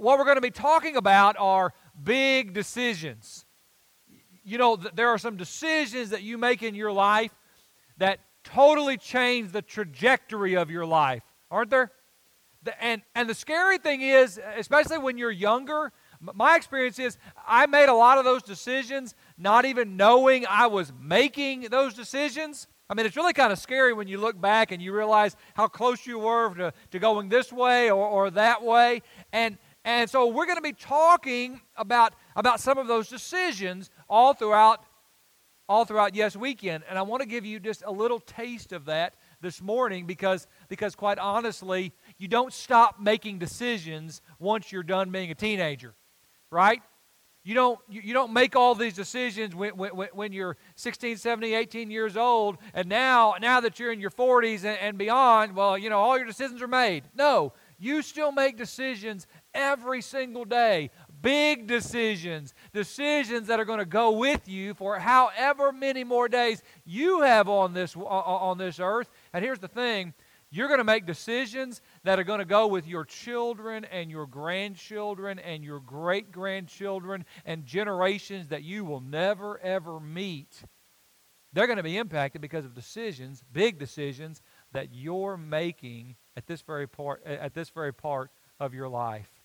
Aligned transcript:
what 0.00 0.18
we're 0.18 0.24
going 0.24 0.36
to 0.36 0.40
be 0.40 0.50
talking 0.50 0.96
about 0.96 1.36
are 1.38 1.74
big 2.02 2.54
decisions. 2.54 3.44
You 4.42 4.56
know, 4.56 4.76
there 4.76 5.08
are 5.08 5.18
some 5.18 5.36
decisions 5.36 6.10
that 6.10 6.22
you 6.22 6.38
make 6.38 6.62
in 6.62 6.74
your 6.74 6.90
life 6.90 7.32
that 7.98 8.20
totally 8.42 8.96
change 8.96 9.52
the 9.52 9.60
trajectory 9.60 10.56
of 10.56 10.70
your 10.70 10.86
life, 10.86 11.22
aren't 11.50 11.70
there? 11.70 11.92
And, 12.80 13.02
and 13.14 13.28
the 13.28 13.34
scary 13.34 13.78
thing 13.78 14.00
is, 14.00 14.40
especially 14.56 14.98
when 14.98 15.18
you're 15.18 15.30
younger, 15.30 15.92
my 16.20 16.56
experience 16.56 16.98
is 16.98 17.18
I 17.46 17.66
made 17.66 17.88
a 17.88 17.94
lot 17.94 18.18
of 18.18 18.24
those 18.24 18.42
decisions 18.42 19.14
not 19.36 19.64
even 19.66 19.96
knowing 19.96 20.46
I 20.46 20.66
was 20.66 20.92
making 20.98 21.62
those 21.70 21.94
decisions. 21.94 22.66
I 22.88 22.94
mean, 22.94 23.06
it's 23.06 23.16
really 23.16 23.32
kind 23.32 23.52
of 23.52 23.58
scary 23.58 23.92
when 23.92 24.08
you 24.08 24.18
look 24.18 24.38
back 24.40 24.72
and 24.72 24.82
you 24.82 24.92
realize 24.94 25.36
how 25.54 25.68
close 25.68 26.06
you 26.06 26.18
were 26.18 26.54
to, 26.54 26.72
to 26.90 26.98
going 26.98 27.28
this 27.28 27.52
way 27.52 27.90
or, 27.90 28.06
or 28.06 28.30
that 28.30 28.62
way. 28.62 29.02
And, 29.32 29.58
and 29.84 30.10
so 30.10 30.26
we're 30.26 30.46
going 30.46 30.58
to 30.58 30.62
be 30.62 30.72
talking 30.72 31.60
about, 31.76 32.14
about 32.36 32.60
some 32.60 32.76
of 32.76 32.86
those 32.86 33.08
decisions 33.08 33.90
all 34.08 34.34
throughout, 34.34 34.84
all 35.68 35.84
throughout 35.84 36.14
Yes 36.14 36.36
Weekend. 36.36 36.84
And 36.88 36.98
I 36.98 37.02
want 37.02 37.22
to 37.22 37.28
give 37.28 37.46
you 37.46 37.58
just 37.58 37.82
a 37.86 37.90
little 37.90 38.20
taste 38.20 38.72
of 38.72 38.86
that 38.86 39.14
this 39.40 39.62
morning 39.62 40.06
because, 40.06 40.46
because 40.68 40.94
quite 40.94 41.18
honestly, 41.18 41.92
you 42.18 42.28
don't 42.28 42.52
stop 42.52 43.00
making 43.00 43.38
decisions 43.38 44.20
once 44.38 44.70
you're 44.70 44.82
done 44.82 45.10
being 45.10 45.30
a 45.30 45.34
teenager, 45.34 45.94
right? 46.50 46.82
You 47.42 47.54
don't, 47.54 47.78
you, 47.88 48.12
don't 48.12 48.34
make 48.34 48.54
all 48.54 48.74
these 48.74 48.92
decisions 48.92 49.54
when, 49.54 49.74
when, 49.74 50.08
when 50.12 50.32
you're 50.32 50.58
16, 50.76 51.16
17, 51.16 51.54
18 51.54 51.90
years 51.90 52.14
old, 52.14 52.58
and 52.74 52.86
now, 52.86 53.34
now 53.40 53.60
that 53.60 53.78
you're 53.80 53.92
in 53.92 53.98
your 53.98 54.10
40s 54.10 54.58
and, 54.58 54.78
and 54.78 54.98
beyond, 54.98 55.56
well, 55.56 55.78
you 55.78 55.88
know, 55.88 55.98
all 55.98 56.18
your 56.18 56.26
decisions 56.26 56.60
are 56.60 56.68
made. 56.68 57.04
No, 57.14 57.54
you 57.78 58.02
still 58.02 58.30
make 58.30 58.58
decisions 58.58 59.26
every 59.54 60.02
single 60.02 60.44
day. 60.44 60.90
Big 61.22 61.66
decisions, 61.66 62.54
decisions 62.72 63.48
that 63.48 63.60
are 63.60 63.64
going 63.64 63.78
to 63.78 63.84
go 63.84 64.12
with 64.12 64.48
you 64.48 64.74
for 64.74 64.98
however 64.98 65.72
many 65.72 66.04
more 66.04 66.28
days 66.28 66.62
you 66.84 67.20
have 67.22 67.48
on 67.48 67.74
this, 67.74 67.94
on 67.96 68.58
this 68.58 68.80
earth. 68.80 69.10
And 69.32 69.44
here's 69.44 69.58
the 69.58 69.68
thing 69.68 70.14
you're 70.52 70.66
going 70.66 70.78
to 70.78 70.84
make 70.84 71.06
decisions 71.06 71.80
that 72.02 72.18
are 72.18 72.24
going 72.24 72.40
to 72.40 72.44
go 72.44 72.66
with 72.66 72.86
your 72.86 73.04
children 73.04 73.84
and 73.84 74.10
your 74.10 74.26
grandchildren 74.26 75.38
and 75.38 75.62
your 75.62 75.78
great 75.78 76.32
grandchildren 76.32 77.24
and 77.44 77.64
generations 77.64 78.48
that 78.48 78.64
you 78.64 78.84
will 78.84 79.00
never, 79.00 79.60
ever 79.60 80.00
meet. 80.00 80.62
They're 81.52 81.68
going 81.68 81.76
to 81.76 81.84
be 81.84 81.98
impacted 81.98 82.40
because 82.40 82.64
of 82.64 82.74
decisions, 82.74 83.44
big 83.52 83.78
decisions, 83.78 84.42
that 84.72 84.92
you're 84.92 85.36
making 85.36 86.16
at 86.36 86.46
this 86.46 86.62
very 86.62 86.88
part, 86.88 87.24
at 87.24 87.54
this 87.54 87.70
very 87.70 87.92
part 87.92 88.30
of 88.58 88.74
your 88.74 88.88
life. 88.88 89.39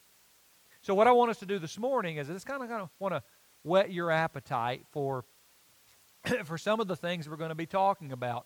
So, 0.85 0.93
what 0.93 1.07
I 1.07 1.13
want 1.13 1.31
us 1.31 1.39
to 1.39 1.47
do 1.47 1.57
this 1.57 1.79
morning 1.79 2.17
is 2.17 2.27
just 2.27 2.45
kind 2.45 2.61
of, 2.61 2.69
kind 2.69 2.83
of 2.83 2.89
want 2.99 3.15
to 3.15 3.23
whet 3.63 3.91
your 3.91 4.11
appetite 4.11 4.85
for, 4.91 5.25
for 6.45 6.59
some 6.59 6.79
of 6.79 6.87
the 6.87 6.95
things 6.95 7.27
we're 7.27 7.37
going 7.37 7.49
to 7.49 7.55
be 7.55 7.65
talking 7.65 8.11
about. 8.11 8.45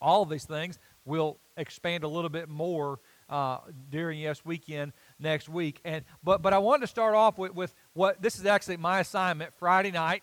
All 0.00 0.22
of 0.22 0.28
these 0.28 0.44
things 0.44 0.78
will 1.04 1.40
expand 1.56 2.04
a 2.04 2.08
little 2.08 2.30
bit 2.30 2.48
more 2.48 3.00
uh, 3.28 3.58
during 3.90 4.20
Yes 4.20 4.44
Weekend 4.44 4.92
next 5.18 5.48
week. 5.48 5.80
And 5.84 6.04
but 6.22 6.42
but 6.42 6.52
I 6.52 6.58
wanted 6.58 6.82
to 6.82 6.86
start 6.86 7.16
off 7.16 7.38
with, 7.38 7.52
with 7.56 7.74
what 7.92 8.22
this 8.22 8.38
is 8.38 8.46
actually 8.46 8.76
my 8.76 9.00
assignment 9.00 9.52
Friday 9.58 9.90
night. 9.90 10.22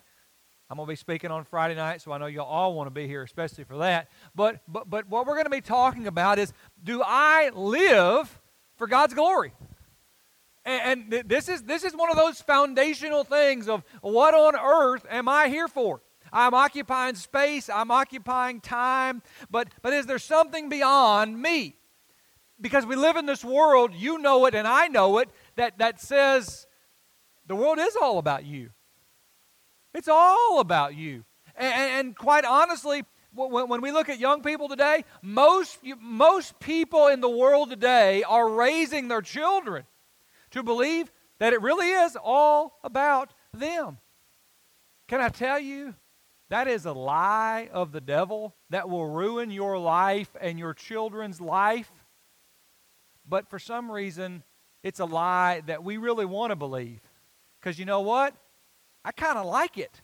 I'm 0.69 0.77
going 0.77 0.87
to 0.87 0.91
be 0.91 0.95
speaking 0.95 1.31
on 1.31 1.43
Friday 1.43 1.75
night, 1.75 2.01
so 2.01 2.13
I 2.13 2.17
know 2.17 2.27
you 2.27 2.43
all 2.43 2.73
want 2.75 2.87
to 2.87 2.91
be 2.91 3.07
here, 3.07 3.23
especially 3.23 3.65
for 3.65 3.79
that. 3.79 4.07
But 4.35 4.61
but 4.69 4.89
but 4.89 5.09
what 5.09 5.27
we're 5.27 5.33
going 5.35 5.47
to 5.47 5.49
be 5.49 5.59
talking 5.59 6.07
about 6.07 6.39
is, 6.39 6.53
do 6.81 7.03
I 7.05 7.49
live 7.53 8.39
for 8.77 8.87
God's 8.87 9.13
glory? 9.13 9.51
And, 10.65 11.11
this 11.27 11.47
is 11.47 11.61
this 11.63 11.83
is 11.83 11.95
one 11.95 12.09
of 12.09 12.17
those 12.17 12.41
foundational 12.41 13.23
things 13.23 13.69
of 13.69 13.83
what 14.01 14.33
on 14.33 14.55
earth 14.55 15.05
am 15.09 15.29
I 15.29 15.47
here 15.47 15.67
for? 15.67 16.01
I'm 16.33 16.55
occupying 16.55 17.15
space, 17.15 17.69
I'm 17.69 17.91
occupying 17.91 18.61
time, 18.61 19.21
but, 19.49 19.69
but 19.81 19.93
is 19.93 20.05
there 20.05 20.19
something 20.19 20.67
beyond 20.67 21.39
me? 21.39 21.77
Because 22.59 22.85
we 22.85 22.95
live 22.95 23.15
in 23.15 23.25
this 23.25 23.45
world, 23.45 23.93
you 23.93 24.17
know 24.17 24.45
it 24.45 24.55
and 24.55 24.67
I 24.67 24.87
know 24.87 25.19
it, 25.19 25.29
that, 25.55 25.77
that 25.77 26.01
says 26.01 26.65
the 27.45 27.55
world 27.55 27.77
is 27.79 27.95
all 28.01 28.17
about 28.17 28.43
you. 28.43 28.71
It's 29.93 30.07
all 30.07 30.59
about 30.59 30.95
you. 30.95 31.23
And, 31.55 31.73
and 31.73 32.15
quite 32.17 32.43
honestly, 32.43 33.03
when, 33.33 33.69
when 33.69 33.81
we 33.81 33.91
look 33.91 34.09
at 34.09 34.19
young 34.19 34.41
people 34.41 34.67
today, 34.67 35.05
most, 35.21 35.79
most 36.01 36.59
people 36.59 37.07
in 37.07 37.21
the 37.21 37.29
world 37.29 37.69
today 37.69 38.23
are 38.23 38.49
raising 38.49 39.07
their 39.07 39.21
children 39.21 39.85
to 40.55 40.63
believe 40.63 41.11
that 41.37 41.51
it 41.51 41.61
really 41.61 41.89
is 41.89 42.17
all 42.23 42.79
about 42.81 43.33
them. 43.53 43.97
Can 45.09 45.19
I 45.19 45.27
tell 45.27 45.59
you, 45.59 45.95
that 46.49 46.69
is 46.69 46.85
a 46.85 46.93
lie 46.93 47.69
of 47.73 47.91
the 47.91 47.99
devil 47.99 48.55
that 48.69 48.89
will 48.89 49.05
ruin 49.05 49.51
your 49.51 49.77
life 49.77 50.29
and 50.39 50.57
your 50.57 50.73
children's 50.73 51.41
life. 51.41 51.91
But 53.27 53.49
for 53.49 53.59
some 53.59 53.91
reason, 53.91 54.43
it's 54.81 55.01
a 55.01 55.05
lie 55.05 55.61
that 55.65 55.83
we 55.83 55.97
really 55.97 56.25
want 56.25 56.51
to 56.51 56.55
believe. 56.55 57.01
Because 57.59 57.77
you 57.77 57.83
know 57.83 57.99
what? 57.99 58.33
I 59.03 59.11
kind 59.11 59.37
of 59.37 59.45
like 59.47 59.77
it. 59.77 60.01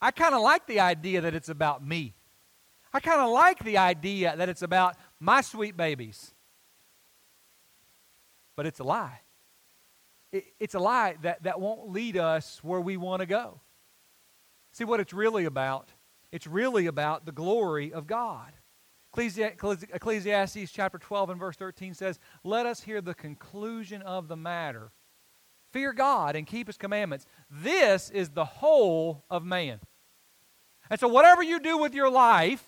I 0.00 0.12
kind 0.12 0.32
of 0.32 0.42
like 0.42 0.68
the 0.68 0.78
idea 0.78 1.22
that 1.22 1.34
it's 1.34 1.48
about 1.48 1.84
me. 1.84 2.14
I 2.92 3.00
kind 3.00 3.20
of 3.20 3.30
like 3.30 3.64
the 3.64 3.78
idea 3.78 4.36
that 4.36 4.48
it's 4.48 4.62
about 4.62 4.94
my 5.18 5.40
sweet 5.40 5.76
babies. 5.76 6.34
But 8.54 8.66
it's 8.66 8.78
a 8.78 8.84
lie. 8.84 9.22
It, 10.32 10.44
it's 10.58 10.74
a 10.74 10.78
lie 10.78 11.16
that, 11.22 11.42
that 11.42 11.60
won't 11.60 11.90
lead 11.90 12.16
us 12.16 12.60
where 12.62 12.80
we 12.80 12.96
want 12.96 13.20
to 13.20 13.26
go. 13.26 13.60
See 14.72 14.84
what 14.84 15.00
it's 15.00 15.12
really 15.12 15.44
about? 15.44 15.90
It's 16.32 16.46
really 16.46 16.86
about 16.86 17.26
the 17.26 17.32
glory 17.32 17.92
of 17.92 18.06
God. 18.06 18.52
Ecclesiastes 19.16 20.70
chapter 20.70 20.98
12 20.98 21.30
and 21.30 21.40
verse 21.40 21.56
13 21.56 21.94
says, 21.94 22.20
Let 22.44 22.66
us 22.66 22.82
hear 22.82 23.00
the 23.00 23.14
conclusion 23.14 24.02
of 24.02 24.28
the 24.28 24.36
matter. 24.36 24.92
Fear 25.72 25.92
God 25.92 26.36
and 26.36 26.46
keep 26.46 26.68
his 26.68 26.76
commandments. 26.76 27.26
This 27.50 28.10
is 28.10 28.30
the 28.30 28.44
whole 28.44 29.24
of 29.28 29.44
man. 29.44 29.80
And 30.88 30.98
so 30.98 31.08
whatever 31.08 31.42
you 31.42 31.60
do 31.60 31.78
with 31.78 31.94
your 31.94 32.10
life, 32.10 32.64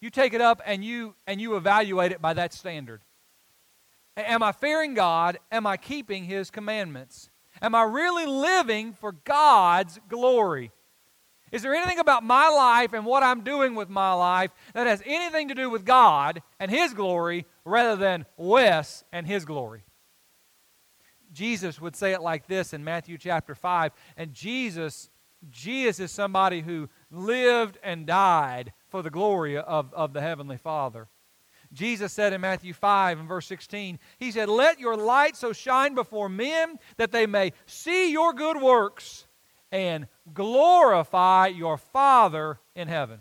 you 0.00 0.10
take 0.10 0.32
it 0.32 0.40
up 0.40 0.62
and 0.64 0.84
you 0.84 1.14
and 1.26 1.40
you 1.40 1.56
evaluate 1.56 2.12
it 2.12 2.22
by 2.22 2.32
that 2.34 2.52
standard. 2.52 3.02
Am 4.20 4.42
I 4.42 4.52
fearing 4.52 4.94
God? 4.94 5.38
Am 5.50 5.66
I 5.66 5.76
keeping 5.76 6.24
his 6.24 6.50
commandments? 6.50 7.30
Am 7.62 7.74
I 7.74 7.82
really 7.82 8.26
living 8.26 8.92
for 8.92 9.12
God's 9.12 9.98
glory? 10.08 10.72
Is 11.52 11.62
there 11.62 11.74
anything 11.74 11.98
about 11.98 12.22
my 12.22 12.48
life 12.48 12.92
and 12.92 13.04
what 13.04 13.22
I'm 13.22 13.42
doing 13.42 13.74
with 13.74 13.88
my 13.88 14.12
life 14.12 14.52
that 14.72 14.86
has 14.86 15.02
anything 15.04 15.48
to 15.48 15.54
do 15.54 15.68
with 15.68 15.84
God 15.84 16.42
and 16.60 16.70
His 16.70 16.94
glory 16.94 17.44
rather 17.64 17.96
than 17.96 18.24
Wes 18.36 19.04
and 19.12 19.26
His 19.26 19.44
glory? 19.44 19.82
Jesus 21.32 21.80
would 21.80 21.96
say 21.96 22.12
it 22.12 22.22
like 22.22 22.46
this 22.46 22.72
in 22.72 22.84
Matthew 22.84 23.18
chapter 23.18 23.54
5. 23.54 23.92
And 24.16 24.32
Jesus, 24.32 25.10
Jesus 25.50 26.00
is 26.00 26.12
somebody 26.12 26.60
who 26.60 26.88
lived 27.10 27.78
and 27.82 28.06
died 28.06 28.72
for 28.88 29.02
the 29.02 29.10
glory 29.10 29.56
of, 29.56 29.92
of 29.92 30.12
the 30.12 30.20
Heavenly 30.20 30.56
Father. 30.56 31.08
Jesus 31.72 32.12
said 32.12 32.32
in 32.32 32.40
Matthew 32.40 32.72
5 32.72 33.20
and 33.20 33.28
verse 33.28 33.46
16, 33.46 33.98
He 34.18 34.32
said, 34.32 34.48
Let 34.48 34.80
your 34.80 34.96
light 34.96 35.36
so 35.36 35.52
shine 35.52 35.94
before 35.94 36.28
men 36.28 36.78
that 36.96 37.12
they 37.12 37.26
may 37.26 37.52
see 37.66 38.10
your 38.10 38.32
good 38.32 38.60
works 38.60 39.26
and 39.70 40.08
glorify 40.34 41.46
your 41.46 41.78
Father 41.78 42.58
in 42.74 42.88
heaven. 42.88 43.20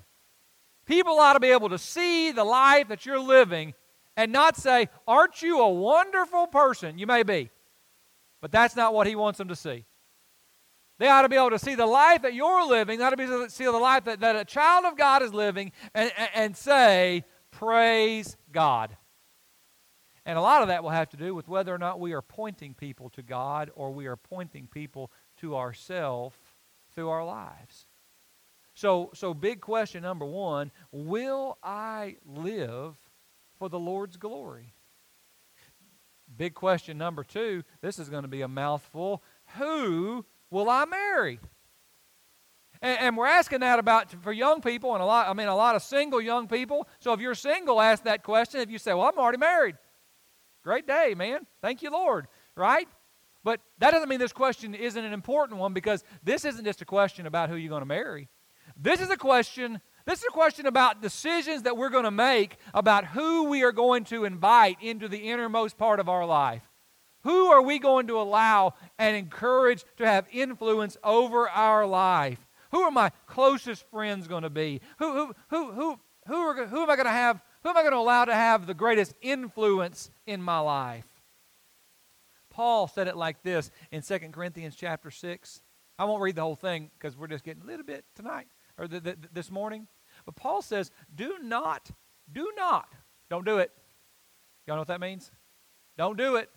People 0.85 1.19
ought 1.19 1.33
to 1.33 1.39
be 1.39 1.51
able 1.51 1.69
to 1.69 1.77
see 1.77 2.31
the 2.31 2.43
life 2.43 2.87
that 2.87 3.05
you're 3.05 3.19
living 3.19 3.75
and 4.17 4.31
not 4.31 4.57
say, 4.57 4.89
Aren't 5.07 5.43
you 5.43 5.61
a 5.61 5.69
wonderful 5.69 6.47
person? 6.47 6.97
You 6.97 7.05
may 7.05 7.21
be, 7.21 7.51
but 8.41 8.51
that's 8.51 8.75
not 8.75 8.95
what 8.95 9.05
He 9.05 9.15
wants 9.15 9.37
them 9.37 9.49
to 9.49 9.55
see. 9.55 9.85
They 10.97 11.07
ought 11.07 11.21
to 11.21 11.29
be 11.29 11.37
able 11.37 11.51
to 11.51 11.59
see 11.59 11.75
the 11.75 11.85
life 11.85 12.23
that 12.23 12.33
you're 12.33 12.65
living, 12.65 12.97
they 12.97 13.05
ought 13.05 13.11
to 13.11 13.17
be 13.17 13.23
able 13.23 13.45
to 13.45 13.51
see 13.51 13.65
the 13.65 13.71
life 13.71 14.05
that, 14.05 14.19
that 14.21 14.35
a 14.35 14.43
child 14.43 14.85
of 14.85 14.97
God 14.97 15.21
is 15.21 15.33
living, 15.33 15.71
and, 15.93 16.11
and, 16.17 16.29
and 16.33 16.57
say, 16.57 17.23
Praise 17.59 18.37
God. 18.53 18.95
And 20.25 20.37
a 20.37 20.41
lot 20.41 20.61
of 20.61 20.69
that 20.69 20.81
will 20.81 20.91
have 20.91 21.09
to 21.09 21.17
do 21.17 21.35
with 21.35 21.49
whether 21.49 21.75
or 21.75 21.77
not 21.77 21.99
we 21.99 22.13
are 22.13 22.21
pointing 22.21 22.73
people 22.73 23.09
to 23.09 23.21
God 23.21 23.69
or 23.75 23.91
we 23.91 24.07
are 24.07 24.15
pointing 24.15 24.65
people 24.65 25.11
to 25.41 25.57
ourselves 25.57 26.37
through 26.95 27.09
our 27.09 27.25
lives. 27.25 27.85
So, 28.75 29.11
so 29.13 29.33
big 29.33 29.59
question 29.59 30.01
number 30.03 30.25
one 30.25 30.71
will 30.93 31.57
I 31.61 32.15
live 32.25 32.95
for 33.57 33.67
the 33.67 33.79
Lord's 33.79 34.15
glory? 34.15 34.73
Big 36.37 36.53
question 36.53 36.97
number 36.97 37.25
two 37.25 37.65
this 37.81 37.99
is 37.99 38.07
going 38.07 38.23
to 38.23 38.29
be 38.29 38.41
a 38.41 38.47
mouthful. 38.47 39.21
Who 39.57 40.23
will 40.49 40.69
I 40.69 40.85
marry? 40.85 41.41
And, 42.81 42.99
and, 42.99 43.17
we're 43.17 43.27
asking 43.27 43.59
that 43.59 43.77
about 43.77 44.11
for 44.23 44.31
young 44.31 44.61
people 44.61 44.93
and 44.93 45.03
a 45.03 45.05
lot, 45.05 45.27
I 45.27 45.33
mean, 45.33 45.47
a 45.47 45.55
lot 45.55 45.75
of 45.75 45.83
single 45.83 46.21
young 46.21 46.47
people. 46.47 46.87
So 46.99 47.11
if 47.11 47.19
you're 47.19 47.35
single, 47.35 47.81
ask 47.81 48.03
that 48.05 48.23
question. 48.23 48.61
If 48.61 48.69
you 48.69 48.77
say, 48.77 48.93
well, 48.93 49.07
I'm 49.07 49.17
already 49.17 49.37
married, 49.37 49.75
Great 50.63 50.85
day, 50.87 51.13
man. 51.15 51.45
Thank 51.61 51.81
you, 51.81 51.91
Lord. 51.91 52.27
Right? 52.55 52.87
But 53.43 53.61
that 53.77 53.91
doesn't 53.91 54.09
mean 54.09 54.19
this 54.19 54.33
question 54.33 54.75
isn't 54.75 55.03
an 55.03 55.13
important 55.13 55.59
one 55.59 55.73
because 55.73 56.03
this 56.23 56.43
isn't 56.43 56.65
just 56.65 56.81
a 56.81 56.85
question 56.85 57.25
about 57.25 57.49
who 57.49 57.55
you're 57.55 57.69
going 57.69 57.81
to 57.81 57.85
marry. 57.85 58.27
This 58.75 59.01
is 59.01 59.09
a 59.09 59.17
question 59.17 59.81
this 60.05 60.19
is 60.19 60.25
a 60.27 60.33
question 60.33 60.65
about 60.65 61.03
decisions 61.03 61.63
that 61.63 61.77
we're 61.77 61.89
going 61.89 62.05
to 62.05 62.11
make 62.11 62.57
about 62.73 63.05
who 63.05 63.43
we 63.43 63.63
are 63.63 63.71
going 63.71 64.05
to 64.05 64.25
invite 64.25 64.77
into 64.81 65.07
the 65.07 65.29
innermost 65.29 65.77
part 65.77 65.99
of 65.99 66.09
our 66.09 66.25
life. 66.25 66.63
Who 67.23 67.47
are 67.51 67.61
we 67.61 67.77
going 67.77 68.07
to 68.07 68.19
allow 68.19 68.73
and 68.97 69.15
encourage 69.15 69.83
to 69.97 70.07
have 70.07 70.25
influence 70.31 70.97
over 71.03 71.47
our 71.47 71.85
life? 71.85 72.39
Who 72.71 72.81
are 72.81 72.91
my 72.91 73.11
closest 73.25 73.89
friends 73.89 74.27
going 74.27 74.43
to 74.43 74.49
be? 74.49 74.81
Who, 74.99 75.13
who, 75.13 75.33
who, 75.49 75.71
who, 75.71 75.99
who, 76.27 76.35
are, 76.35 76.67
who 76.67 76.83
am 76.83 76.89
I 76.89 76.95
going 76.95 77.05
to 77.05 77.11
have? 77.11 77.41
Who 77.63 77.69
am 77.69 77.77
I 77.77 77.81
going 77.81 77.93
to 77.93 77.97
allow 77.97 78.25
to 78.25 78.33
have 78.33 78.67
the 78.67 78.73
greatest 78.73 79.15
influence 79.21 80.11
in 80.25 80.41
my 80.41 80.59
life? 80.59 81.05
Paul 82.49 82.87
said 82.87 83.07
it 83.07 83.15
like 83.15 83.41
this 83.43 83.71
in 83.91 84.01
2 84.01 84.19
Corinthians 84.31 84.75
chapter 84.75 85.11
6. 85.11 85.61
I 85.97 86.05
won't 86.05 86.21
read 86.21 86.35
the 86.35 86.41
whole 86.41 86.55
thing 86.55 86.91
because 86.97 87.17
we're 87.17 87.27
just 87.27 87.43
getting 87.43 87.63
a 87.63 87.65
little 87.65 87.85
bit 87.85 88.05
tonight 88.15 88.47
or 88.77 88.87
the, 88.87 88.99
the, 88.99 89.17
this 89.33 89.51
morning. 89.51 89.87
But 90.25 90.35
Paul 90.35 90.61
says, 90.61 90.91
do 91.13 91.37
not, 91.41 91.91
do 92.31 92.51
not, 92.55 92.93
don't 93.29 93.45
do 93.45 93.57
it. 93.57 93.71
Y'all 94.65 94.75
know 94.75 94.81
what 94.81 94.87
that 94.87 95.01
means? 95.01 95.31
Don't 95.97 96.17
do 96.17 96.35
it. 96.35 96.49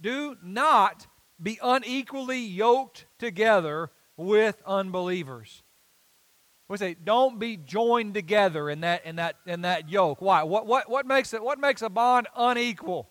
Do 0.00 0.36
not 0.42 1.06
be 1.42 1.58
unequally 1.62 2.40
yoked 2.40 3.06
together 3.18 3.90
with 4.16 4.62
unbelievers. 4.66 5.62
We 6.68 6.78
say, 6.78 6.94
don't 6.94 7.38
be 7.38 7.58
joined 7.58 8.14
together 8.14 8.70
in 8.70 8.80
that 8.80 9.04
in 9.04 9.16
that 9.16 9.36
in 9.46 9.62
that 9.62 9.90
yoke. 9.90 10.22
Why? 10.22 10.42
What 10.42 10.66
what 10.66 10.88
what 10.88 11.06
makes 11.06 11.34
it 11.34 11.42
what 11.42 11.58
makes 11.58 11.82
a 11.82 11.90
bond 11.90 12.28
unequal? 12.34 13.10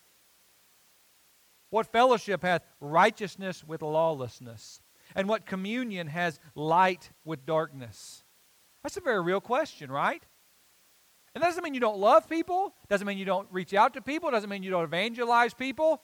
What 1.70 1.92
fellowship 1.92 2.42
hath 2.42 2.64
righteousness 2.80 3.64
with 3.64 3.82
lawlessness? 3.82 4.82
And 5.16 5.28
what 5.28 5.46
communion 5.46 6.08
has 6.08 6.40
light 6.56 7.12
with 7.24 7.46
darkness? 7.46 8.24
That's 8.84 8.98
a 8.98 9.02
very 9.02 9.22
real 9.22 9.42
question, 9.42 9.92
right? 9.92 10.24
And 11.34 11.42
that 11.42 11.48
doesn't 11.48 11.64
mean 11.64 11.74
you 11.74 11.80
don't 11.80 12.00
love 12.00 12.28
people, 12.28 12.74
doesn't 12.90 13.08
mean 13.08 13.18
you 13.18 13.26
don't 13.26 13.48
reach 13.52 13.74
out 13.74 13.94
to 13.94 14.02
people, 14.02 14.32
doesn't 14.32 14.50
mean 14.50 14.64
you 14.64 14.72
don't 14.72 14.84
evangelize 14.84 15.54
people. 15.54 16.02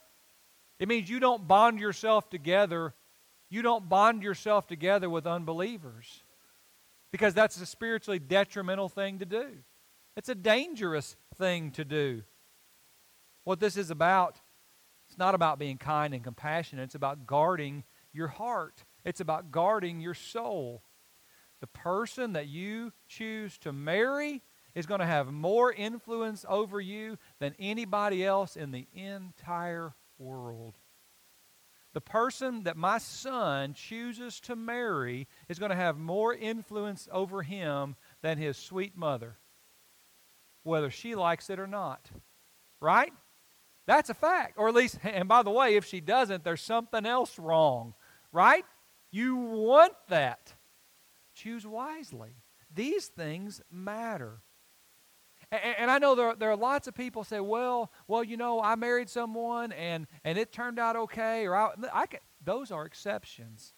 It 0.78 0.88
means 0.88 1.10
you 1.10 1.20
don't 1.20 1.46
bond 1.46 1.80
yourself 1.80 2.30
together. 2.30 2.94
You 3.50 3.62
don't 3.62 3.88
bond 3.88 4.22
yourself 4.22 4.66
together 4.66 5.08
with 5.08 5.26
unbelievers. 5.26 6.22
Because 7.10 7.32
that's 7.32 7.60
a 7.60 7.66
spiritually 7.66 8.18
detrimental 8.18 8.88
thing 8.88 9.18
to 9.20 9.24
do. 9.24 9.46
It's 10.16 10.28
a 10.28 10.34
dangerous 10.34 11.16
thing 11.36 11.70
to 11.72 11.84
do. 11.84 12.22
What 13.44 13.60
this 13.60 13.78
is 13.78 13.90
about, 13.90 14.40
it's 15.08 15.16
not 15.16 15.34
about 15.34 15.58
being 15.58 15.78
kind 15.78 16.12
and 16.12 16.22
compassionate, 16.22 16.84
it's 16.84 16.94
about 16.94 17.26
guarding 17.26 17.84
your 18.12 18.28
heart. 18.28 18.84
It's 19.04 19.20
about 19.20 19.50
guarding 19.50 20.00
your 20.00 20.12
soul 20.12 20.82
the 21.60 21.66
person 21.66 22.34
that 22.34 22.48
you 22.48 22.92
choose 23.08 23.58
to 23.58 23.72
marry 23.72 24.42
is 24.74 24.86
going 24.86 25.00
to 25.00 25.06
have 25.06 25.32
more 25.32 25.72
influence 25.72 26.44
over 26.48 26.80
you 26.80 27.18
than 27.40 27.54
anybody 27.58 28.24
else 28.24 28.56
in 28.56 28.70
the 28.70 28.86
entire 28.94 29.94
world. 30.18 30.78
The 31.94 32.00
person 32.00 32.64
that 32.64 32.76
my 32.76 32.98
son 32.98 33.72
chooses 33.72 34.40
to 34.40 34.54
marry 34.54 35.26
is 35.48 35.58
going 35.58 35.70
to 35.70 35.76
have 35.76 35.98
more 35.98 36.34
influence 36.34 37.08
over 37.10 37.42
him 37.42 37.96
than 38.22 38.38
his 38.38 38.56
sweet 38.56 38.96
mother, 38.96 39.36
whether 40.62 40.90
she 40.90 41.14
likes 41.14 41.50
it 41.50 41.58
or 41.58 41.66
not. 41.66 42.10
Right? 42.80 43.12
That's 43.86 44.10
a 44.10 44.14
fact. 44.14 44.58
Or 44.58 44.68
at 44.68 44.74
least, 44.74 44.98
and 45.02 45.28
by 45.28 45.42
the 45.42 45.50
way, 45.50 45.76
if 45.76 45.84
she 45.86 46.00
doesn't, 46.00 46.44
there's 46.44 46.60
something 46.60 47.06
else 47.06 47.38
wrong. 47.38 47.94
Right? 48.32 48.64
You 49.10 49.36
want 49.36 49.94
that. 50.08 50.54
Choose 51.34 51.66
wisely. 51.66 52.30
These 52.74 53.06
things 53.06 53.62
matter. 53.70 54.42
And, 55.50 55.60
and 55.78 55.90
I 55.90 55.98
know 55.98 56.14
there, 56.14 56.34
there 56.34 56.50
are 56.50 56.56
lots 56.56 56.88
of 56.88 56.94
people 56.94 57.24
say, 57.24 57.40
well, 57.40 57.90
well, 58.06 58.22
you 58.22 58.36
know, 58.36 58.60
I 58.60 58.74
married 58.74 59.08
someone 59.08 59.72
and, 59.72 60.06
and 60.24 60.38
it 60.38 60.52
turned 60.52 60.78
out 60.78 60.96
okay. 60.96 61.46
Or 61.46 61.54
I, 61.54 61.70
I 61.92 62.06
can, 62.06 62.20
those 62.44 62.70
are 62.70 62.84
exceptions. 62.84 63.74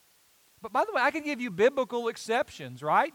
But 0.63 0.73
by 0.73 0.85
the 0.85 0.93
way, 0.93 1.03
I 1.03 1.11
can 1.11 1.23
give 1.23 1.41
you 1.41 1.51
biblical 1.51 2.09
exceptions, 2.09 2.83
right? 2.83 3.15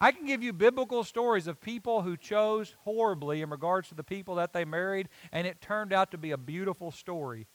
I 0.00 0.12
can 0.12 0.26
give 0.26 0.42
you 0.42 0.52
biblical 0.52 1.04
stories 1.04 1.46
of 1.46 1.60
people 1.60 2.02
who 2.02 2.16
chose 2.16 2.74
horribly 2.80 3.40
in 3.40 3.50
regards 3.50 3.88
to 3.88 3.94
the 3.94 4.04
people 4.04 4.34
that 4.34 4.52
they 4.52 4.64
married, 4.64 5.08
and 5.32 5.46
it 5.46 5.60
turned 5.60 5.92
out 5.92 6.10
to 6.10 6.18
be 6.18 6.32
a 6.32 6.36
beautiful 6.36 6.90
story. 6.90 7.46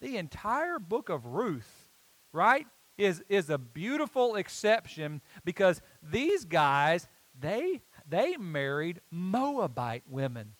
The 0.00 0.16
entire 0.16 0.78
book 0.80 1.10
of 1.10 1.26
Ruth, 1.26 1.86
right? 2.32 2.66
is, 2.98 3.22
is 3.28 3.50
a 3.50 3.58
beautiful 3.58 4.36
exception 4.36 5.20
because 5.44 5.80
these 6.02 6.44
guys, 6.44 7.08
they, 7.38 7.82
they 8.08 8.36
married 8.36 9.00
Moabite 9.10 10.04
women. 10.08 10.54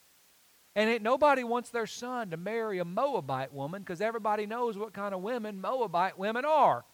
And 0.74 0.88
it, 0.88 1.02
nobody 1.02 1.44
wants 1.44 1.70
their 1.70 1.86
son 1.86 2.30
to 2.30 2.36
marry 2.36 2.78
a 2.78 2.84
Moabite 2.84 3.52
woman 3.52 3.82
because 3.82 4.00
everybody 4.00 4.46
knows 4.46 4.78
what 4.78 4.94
kind 4.94 5.14
of 5.14 5.20
women 5.20 5.60
Moabite 5.60 6.18
women 6.18 6.44
are. 6.44 6.84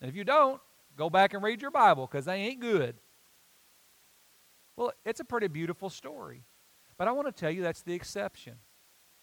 And 0.00 0.08
if 0.08 0.16
you 0.16 0.24
don't, 0.24 0.60
go 0.96 1.08
back 1.10 1.32
and 1.34 1.42
read 1.42 1.62
your 1.62 1.70
Bible 1.70 2.06
because 2.06 2.24
they 2.24 2.36
ain't 2.36 2.60
good. 2.60 2.96
Well, 4.76 4.92
it's 5.04 5.20
a 5.20 5.24
pretty 5.24 5.48
beautiful 5.48 5.90
story. 5.90 6.42
But 6.98 7.06
I 7.06 7.12
want 7.12 7.28
to 7.28 7.32
tell 7.32 7.50
you 7.50 7.62
that's 7.62 7.82
the 7.82 7.94
exception. 7.94 8.56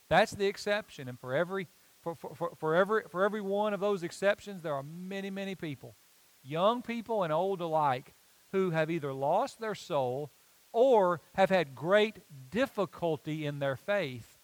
That's 0.10 0.32
the 0.32 0.46
exception. 0.46 1.10
And 1.10 1.20
for 1.20 1.36
every 1.36 1.68
for, 2.16 2.16
for, 2.36 2.52
for, 2.58 2.76
every, 2.76 3.04
for 3.10 3.26
every 3.26 3.42
one 3.42 3.74
of 3.74 3.80
those 3.80 4.04
exceptions, 4.04 4.62
there 4.62 4.74
are 4.74 4.84
many, 4.84 5.30
many 5.30 5.56
people, 5.56 5.96
young 6.42 6.82
people 6.82 7.24
and 7.24 7.34
old 7.34 7.60
alike, 7.60 8.14
who 8.52 8.72
have 8.72 8.90
either 8.90 9.14
lost 9.14 9.60
their 9.60 9.76
soul 9.76 10.32
or 10.72 11.22
have 11.36 11.50
had 11.50 11.76
great 11.76 12.20
difficulty 12.50 13.46
in 13.46 13.60
their 13.60 13.76
faith 13.76 14.38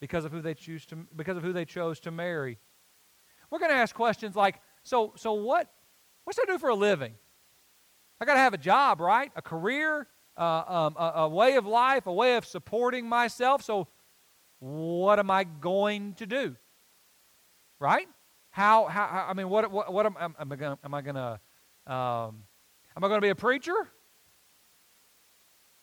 because 0.00 0.24
of 0.24 0.32
who 0.32 0.40
they 0.40 0.54
choose 0.54 0.86
to 0.86 0.96
because 1.14 1.36
of 1.36 1.42
who 1.42 1.52
they 1.52 1.64
chose 1.64 2.00
to 2.00 2.10
marry. 2.10 2.58
We're 3.50 3.58
going 3.58 3.70
to 3.70 3.76
ask 3.76 3.94
questions 3.94 4.36
like, 4.36 4.60
so 4.82 5.12
so 5.16 5.32
what 5.32 5.70
what 6.24 6.36
should 6.36 6.48
I 6.48 6.52
do 6.52 6.58
for 6.58 6.70
a 6.70 6.74
living? 6.74 7.14
I 8.20 8.24
got 8.24 8.34
to 8.34 8.40
have 8.40 8.54
a 8.54 8.58
job, 8.58 9.00
right? 9.00 9.30
A 9.36 9.42
career, 9.42 10.06
uh, 10.36 10.62
um, 10.66 10.96
a, 10.98 11.12
a 11.16 11.28
way 11.28 11.56
of 11.56 11.66
life, 11.66 12.06
a 12.06 12.12
way 12.12 12.36
of 12.36 12.46
supporting 12.46 13.08
myself. 13.08 13.62
So 13.62 13.88
what 14.58 15.18
am 15.18 15.30
I 15.30 15.44
going 15.44 16.14
to 16.14 16.26
do? 16.26 16.56
right? 17.78 18.08
How, 18.50 18.86
how, 18.86 19.26
I 19.28 19.34
mean, 19.34 19.48
what, 19.48 19.70
what, 19.70 19.92
what 19.92 20.06
am, 20.06 20.16
I 20.18 20.56
going 20.56 20.78
am 20.82 20.94
I 20.94 21.02
going 21.02 21.16
to, 21.16 21.92
um, 21.92 22.44
am 22.96 23.04
I 23.04 23.08
going 23.08 23.18
to 23.18 23.24
be 23.24 23.30
a 23.30 23.34
preacher? 23.34 23.74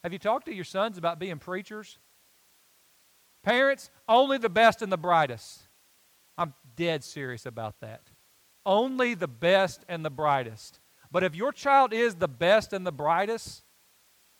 Have 0.03 0.11
you 0.11 0.19
talked 0.19 0.47
to 0.47 0.53
your 0.53 0.65
sons 0.65 0.97
about 0.97 1.19
being 1.19 1.39
preachers? 1.39 1.99
Parents, 3.43 3.89
only 4.07 4.37
the 4.37 4.49
best 4.49 4.81
and 4.81 4.91
the 4.91 4.97
brightest. 4.97 5.67
I'm 6.37 6.53
dead 6.75 7.03
serious 7.03 7.45
about 7.45 7.79
that. 7.81 8.01
Only 8.65 9.13
the 9.13 9.27
best 9.27 9.85
and 9.87 10.03
the 10.03 10.09
brightest. 10.09 10.79
But 11.11 11.23
if 11.23 11.35
your 11.35 11.51
child 11.51 11.93
is 11.93 12.15
the 12.15 12.27
best 12.27 12.73
and 12.73 12.87
the 12.87 12.91
brightest, 12.91 13.63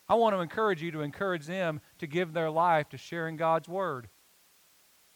I 0.08 0.15
want 0.15 0.36
to 0.36 0.42
encourage 0.42 0.82
you 0.82 0.92
to 0.92 1.01
encourage 1.01 1.46
them 1.46 1.82
to 2.00 2.08
give 2.08 2.34
their 2.34 2.50
life 2.50 2.89
to 2.89 2.98
sharing 2.98 3.38
God's 3.38 3.70
Word. 3.70 4.10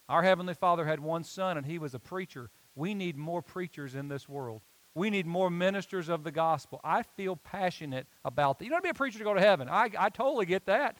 Our 0.07 0.23
Heavenly 0.23 0.53
Father 0.53 0.85
had 0.85 0.99
one 0.99 1.23
son, 1.23 1.57
and 1.57 1.65
he 1.65 1.79
was 1.79 1.93
a 1.93 1.99
preacher. 1.99 2.49
We 2.75 2.93
need 2.93 3.17
more 3.17 3.41
preachers 3.41 3.95
in 3.95 4.07
this 4.07 4.29
world. 4.29 4.61
We 4.97 5.11
need 5.11 5.27
more 5.27 5.51
ministers 5.51 6.09
of 6.09 6.23
the 6.23 6.31
gospel. 6.31 6.81
I 6.83 7.03
feel 7.03 7.35
passionate 7.35 8.07
about 8.25 8.57
that. 8.57 8.65
You 8.65 8.71
don't 8.71 8.77
have 8.77 8.83
to 8.83 8.87
be 8.87 8.89
a 8.89 8.93
preacher 8.95 9.19
to 9.19 9.23
go 9.23 9.35
to 9.35 9.39
heaven. 9.39 9.69
I, 9.69 9.91
I 9.97 10.09
totally 10.09 10.47
get 10.47 10.65
that. 10.65 10.97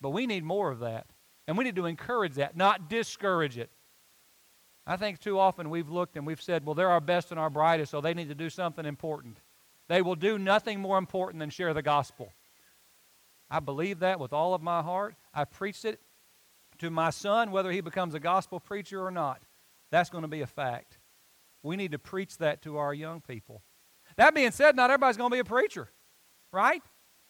But 0.00 0.10
we 0.10 0.26
need 0.26 0.42
more 0.42 0.72
of 0.72 0.80
that. 0.80 1.06
And 1.46 1.56
we 1.56 1.62
need 1.62 1.76
to 1.76 1.86
encourage 1.86 2.34
that, 2.34 2.56
not 2.56 2.90
discourage 2.90 3.56
it. 3.56 3.70
I 4.88 4.96
think 4.96 5.20
too 5.20 5.38
often 5.38 5.70
we've 5.70 5.88
looked 5.88 6.16
and 6.16 6.26
we've 6.26 6.42
said, 6.42 6.66
well, 6.66 6.74
they're 6.74 6.90
our 6.90 7.00
best 7.00 7.30
and 7.30 7.38
our 7.38 7.48
brightest, 7.48 7.92
so 7.92 8.00
they 8.00 8.12
need 8.12 8.28
to 8.28 8.34
do 8.34 8.50
something 8.50 8.84
important. 8.84 9.38
They 9.88 10.02
will 10.02 10.16
do 10.16 10.36
nothing 10.36 10.80
more 10.80 10.98
important 10.98 11.38
than 11.38 11.50
share 11.50 11.74
the 11.74 11.82
gospel. 11.82 12.32
I 13.48 13.60
believe 13.60 14.00
that 14.00 14.18
with 14.18 14.32
all 14.32 14.52
of 14.52 14.62
my 14.62 14.82
heart. 14.82 15.14
I've 15.32 15.52
preached 15.52 15.84
it 15.84 16.00
to 16.78 16.90
my 16.90 17.10
son, 17.10 17.52
whether 17.52 17.70
he 17.70 17.80
becomes 17.80 18.14
a 18.14 18.20
gospel 18.20 18.58
preacher 18.58 19.00
or 19.00 19.12
not. 19.12 19.40
That's 19.92 20.10
going 20.10 20.22
to 20.22 20.28
be 20.28 20.40
a 20.40 20.46
fact. 20.48 20.95
We 21.66 21.76
need 21.76 21.92
to 21.92 21.98
preach 21.98 22.38
that 22.38 22.62
to 22.62 22.78
our 22.78 22.94
young 22.94 23.20
people. 23.20 23.62
That 24.16 24.34
being 24.34 24.52
said, 24.52 24.76
not 24.76 24.90
everybody's 24.90 25.16
going 25.16 25.30
to 25.30 25.34
be 25.34 25.40
a 25.40 25.44
preacher, 25.44 25.88
right? 26.52 26.82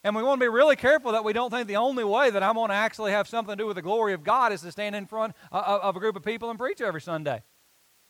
And 0.05 0.14
we 0.14 0.23
want 0.23 0.40
to 0.40 0.45
be 0.45 0.49
really 0.49 0.76
careful 0.76 1.12
that 1.12 1.25
we 1.25 1.33
don't 1.33 1.50
think 1.50 1.66
the 1.66 1.76
only 1.76 2.05
way 2.05 2.31
that 2.31 2.43
I'm 2.43 2.55
going 2.55 2.69
to 2.69 2.75
actually 2.75 3.12
have 3.12 3.26
something 3.26 3.57
to 3.57 3.57
do 3.57 3.66
with 3.66 3.76
the 3.76 3.83
glory 3.83 4.12
of 4.12 4.23
God 4.23 4.52
is 4.52 4.61
to 4.61 4.71
stand 4.71 4.95
in 4.95 5.07
front 5.07 5.35
of 5.50 5.97
a 5.97 5.99
group 5.99 6.16
of 6.16 6.23
people 6.23 6.50
and 6.50 6.59
preach 6.59 6.81
every 6.81 7.00
Sunday. 7.00 7.43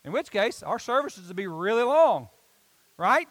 In 0.04 0.12
which 0.12 0.30
case, 0.30 0.62
our 0.62 0.78
services 0.78 1.28
would 1.28 1.36
be 1.36 1.46
really 1.46 1.84
long, 1.84 2.28
right? 2.98 3.28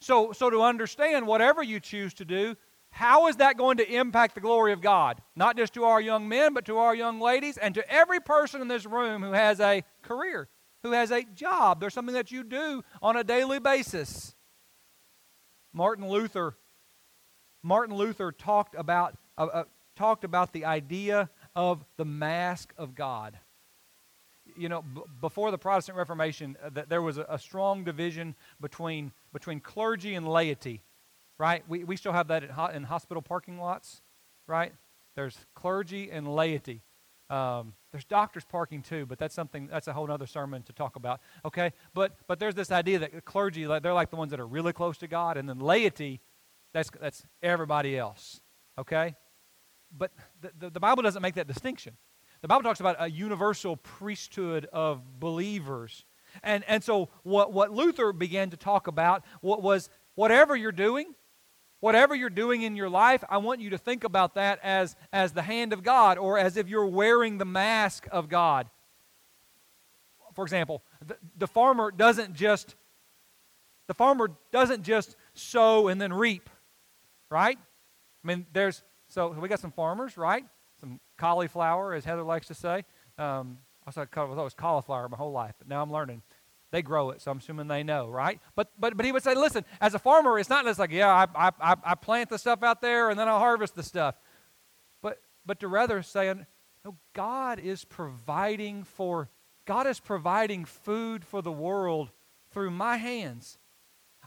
So, 0.00 0.32
so 0.32 0.50
to 0.50 0.62
understand, 0.62 1.26
whatever 1.26 1.62
you 1.62 1.78
choose 1.78 2.14
to 2.14 2.24
do, 2.24 2.56
how 2.90 3.28
is 3.28 3.36
that 3.36 3.56
going 3.56 3.76
to 3.76 3.88
impact 3.88 4.34
the 4.34 4.40
glory 4.40 4.72
of 4.72 4.80
God? 4.80 5.20
Not 5.36 5.56
just 5.56 5.74
to 5.74 5.84
our 5.84 6.00
young 6.00 6.28
men, 6.28 6.54
but 6.54 6.64
to 6.64 6.78
our 6.78 6.94
young 6.94 7.20
ladies 7.20 7.58
and 7.58 7.74
to 7.74 7.88
every 7.92 8.18
person 8.18 8.62
in 8.62 8.68
this 8.68 8.86
room 8.86 9.22
who 9.22 9.32
has 9.32 9.60
a 9.60 9.84
career, 10.02 10.48
who 10.82 10.92
has 10.92 11.10
a 11.10 11.22
job. 11.22 11.80
There's 11.80 11.94
something 11.94 12.14
that 12.14 12.30
you 12.30 12.42
do 12.44 12.82
on 13.02 13.16
a 13.16 13.24
daily 13.24 13.58
basis. 13.58 14.34
Martin 15.72 16.08
Luther 16.08 16.56
Martin 17.62 17.94
Luther 17.94 18.32
talked 18.32 18.74
about 18.74 19.18
uh, 19.36 19.46
uh, 19.52 19.64
talked 19.94 20.24
about 20.24 20.52
the 20.52 20.64
idea 20.64 21.28
of 21.54 21.84
the 21.98 22.06
mask 22.06 22.72
of 22.78 22.94
God. 22.94 23.38
You 24.56 24.70
know, 24.70 24.82
b- 24.82 25.02
before 25.20 25.50
the 25.50 25.58
Protestant 25.58 25.98
Reformation, 25.98 26.56
uh, 26.64 26.70
th- 26.70 26.86
there 26.88 27.02
was 27.02 27.18
a, 27.18 27.26
a, 27.28 27.38
strong 27.38 27.84
division 27.84 28.34
between 28.60 29.12
between 29.32 29.60
clergy 29.60 30.14
and 30.14 30.26
laity 30.26 30.82
right? 31.40 31.64
We, 31.66 31.84
we 31.84 31.96
still 31.96 32.12
have 32.12 32.28
that 32.28 32.44
in, 32.44 32.50
in 32.76 32.82
hospital 32.84 33.22
parking 33.22 33.58
lots, 33.58 34.02
right? 34.46 34.74
There's 35.16 35.36
clergy 35.54 36.10
and 36.10 36.28
laity. 36.28 36.82
Um, 37.30 37.74
there's 37.92 38.04
doctors 38.04 38.44
parking 38.44 38.82
too, 38.82 39.06
but 39.06 39.18
that's 39.18 39.34
something 39.34 39.68
that's 39.68 39.86
a 39.86 39.92
whole 39.92 40.10
other 40.10 40.26
sermon 40.26 40.64
to 40.64 40.72
talk 40.72 40.96
about. 40.96 41.20
Okay, 41.44 41.72
but 41.94 42.16
but 42.26 42.40
there's 42.40 42.56
this 42.56 42.72
idea 42.72 42.98
that 42.98 43.12
the 43.12 43.20
clergy 43.20 43.64
they're 43.64 43.94
like 43.94 44.10
the 44.10 44.16
ones 44.16 44.32
that 44.32 44.40
are 44.40 44.46
really 44.46 44.72
close 44.72 44.98
to 44.98 45.06
God, 45.06 45.36
and 45.36 45.48
then 45.48 45.60
laity, 45.60 46.20
that's 46.72 46.90
that's 47.00 47.24
everybody 47.42 47.96
else. 47.96 48.40
Okay, 48.76 49.14
but 49.96 50.10
the, 50.40 50.50
the, 50.58 50.70
the 50.70 50.80
Bible 50.80 51.04
doesn't 51.04 51.22
make 51.22 51.36
that 51.36 51.46
distinction. 51.46 51.96
The 52.42 52.48
Bible 52.48 52.62
talks 52.62 52.80
about 52.80 52.96
a 52.98 53.08
universal 53.08 53.76
priesthood 53.76 54.66
of 54.72 55.20
believers, 55.20 56.04
and 56.42 56.64
and 56.66 56.82
so 56.82 57.10
what 57.22 57.52
what 57.52 57.70
Luther 57.70 58.12
began 58.12 58.50
to 58.50 58.56
talk 58.56 58.88
about 58.88 59.24
what 59.40 59.62
was 59.62 59.88
whatever 60.16 60.56
you're 60.56 60.72
doing, 60.72 61.14
Whatever 61.80 62.14
you're 62.14 62.30
doing 62.30 62.62
in 62.62 62.76
your 62.76 62.90
life, 62.90 63.24
I 63.28 63.38
want 63.38 63.60
you 63.60 63.70
to 63.70 63.78
think 63.78 64.04
about 64.04 64.34
that 64.34 64.60
as, 64.62 64.96
as 65.12 65.32
the 65.32 65.42
hand 65.42 65.72
of 65.72 65.82
God 65.82 66.18
or 66.18 66.38
as 66.38 66.56
if 66.56 66.68
you're 66.68 66.86
wearing 66.86 67.38
the 67.38 67.46
mask 67.46 68.06
of 68.12 68.28
God. 68.28 68.68
For 70.34 70.44
example, 70.44 70.82
the, 71.04 71.16
the 71.36 71.46
farmer 71.46 71.90
doesn't 71.90 72.34
just 72.34 72.76
the 73.88 73.94
farmer 73.94 74.30
doesn't 74.52 74.84
just 74.84 75.16
sow 75.34 75.88
and 75.88 76.00
then 76.00 76.12
reap, 76.12 76.48
right? 77.28 77.58
I 77.58 78.26
mean, 78.26 78.46
there's 78.52 78.84
so 79.08 79.30
we 79.30 79.48
got 79.48 79.58
some 79.58 79.72
farmers, 79.72 80.16
right? 80.16 80.44
Some 80.80 81.00
cauliflower, 81.18 81.94
as 81.94 82.04
Heather 82.04 82.22
likes 82.22 82.46
to 82.46 82.54
say. 82.54 82.84
Um, 83.18 83.58
I 83.86 83.90
thought 83.90 84.08
it 84.14 84.36
was 84.36 84.54
cauliflower 84.54 85.08
my 85.08 85.16
whole 85.16 85.32
life, 85.32 85.54
but 85.58 85.66
now 85.66 85.82
I'm 85.82 85.90
learning. 85.90 86.22
They 86.70 86.82
grow 86.82 87.10
it, 87.10 87.20
so 87.20 87.30
I'm 87.32 87.38
assuming 87.38 87.66
they 87.66 87.82
know, 87.82 88.08
right? 88.08 88.40
But 88.54 88.70
but 88.78 88.96
but 88.96 89.04
he 89.04 89.12
would 89.12 89.22
say, 89.22 89.34
listen, 89.34 89.64
as 89.80 89.94
a 89.94 89.98
farmer, 89.98 90.38
it's 90.38 90.48
not 90.48 90.64
just 90.64 90.78
like, 90.78 90.92
yeah, 90.92 91.26
I 91.34 91.50
I 91.60 91.76
I 91.84 91.94
plant 91.96 92.30
the 92.30 92.38
stuff 92.38 92.62
out 92.62 92.80
there 92.80 93.10
and 93.10 93.18
then 93.18 93.28
I'll 93.28 93.40
harvest 93.40 93.74
the 93.74 93.82
stuff. 93.82 94.14
But 95.02 95.20
but 95.44 95.60
to 95.60 95.68
rather 95.68 96.00
saying, 96.02 96.46
no, 96.84 96.96
God 97.12 97.58
is 97.58 97.84
providing 97.84 98.84
for 98.84 99.28
God 99.66 99.86
is 99.86 100.00
providing 100.00 100.64
food 100.64 101.24
for 101.24 101.42
the 101.42 101.52
world 101.52 102.10
through 102.50 102.70
my 102.70 102.96
hands. 102.96 103.58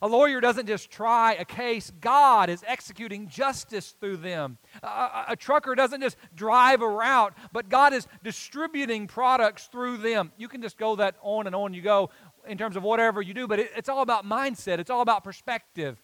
A 0.01 0.07
lawyer 0.07 0.41
doesn't 0.41 0.67
just 0.67 0.91
try 0.91 1.33
a 1.35 1.45
case, 1.45 1.91
God 2.01 2.49
is 2.49 2.61
executing 2.67 3.29
justice 3.29 3.95
through 3.99 4.17
them. 4.17 4.57
A, 4.81 4.87
a, 4.87 5.25
a, 5.29 5.35
trucker 5.37 5.75
doesn't 5.75 6.01
just 6.01 6.17
drive 6.35 6.81
a 6.81 6.87
route, 6.89 7.33
but 7.53 7.69
God 7.69 7.93
is 7.93 8.05
distributing 8.21 9.07
products 9.07 9.67
through 9.67 9.97
them. 9.97 10.33
You 10.35 10.49
can 10.49 10.61
just 10.61 10.77
go 10.77 10.97
that 10.97 11.15
on 11.21 11.47
and 11.47 11.55
on 11.55 11.73
you 11.73 11.81
go 11.81 12.09
in 12.47 12.57
terms 12.57 12.75
of 12.75 12.83
whatever 12.83 13.21
you 13.21 13.33
do, 13.33 13.47
but 13.47 13.59
it, 13.59 13.71
it's 13.75 13.89
all 13.89 14.01
about 14.01 14.25
mindset, 14.25 14.79
it's 14.79 14.89
all 14.89 15.01
about 15.01 15.23
perspective. 15.23 16.01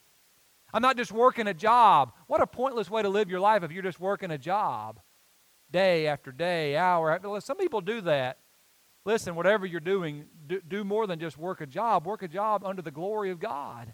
I'm 0.73 0.81
not 0.81 0.97
just 0.97 1.11
working 1.11 1.47
a 1.47 1.53
job. 1.53 2.13
What 2.27 2.41
a 2.41 2.47
pointless 2.47 2.89
way 2.89 3.01
to 3.01 3.09
live 3.09 3.29
your 3.29 3.39
life 3.39 3.63
if 3.63 3.71
you're 3.71 3.83
just 3.83 3.99
working 3.99 4.31
a 4.31 4.37
job 4.37 4.99
day 5.71 6.07
after 6.07 6.31
day, 6.31 6.75
hour 6.75 7.11
after. 7.11 7.39
Some 7.41 7.57
people 7.57 7.81
do 7.81 8.01
that. 8.01 8.37
Listen, 9.05 9.35
whatever 9.35 9.65
you're 9.65 9.79
doing, 9.79 10.25
do, 10.45 10.61
do 10.67 10.83
more 10.83 11.07
than 11.07 11.19
just 11.19 11.37
work 11.37 11.61
a 11.61 11.65
job. 11.65 12.05
Work 12.05 12.21
a 12.21 12.27
job 12.27 12.63
under 12.63 12.81
the 12.81 12.91
glory 12.91 13.31
of 13.31 13.39
God. 13.39 13.93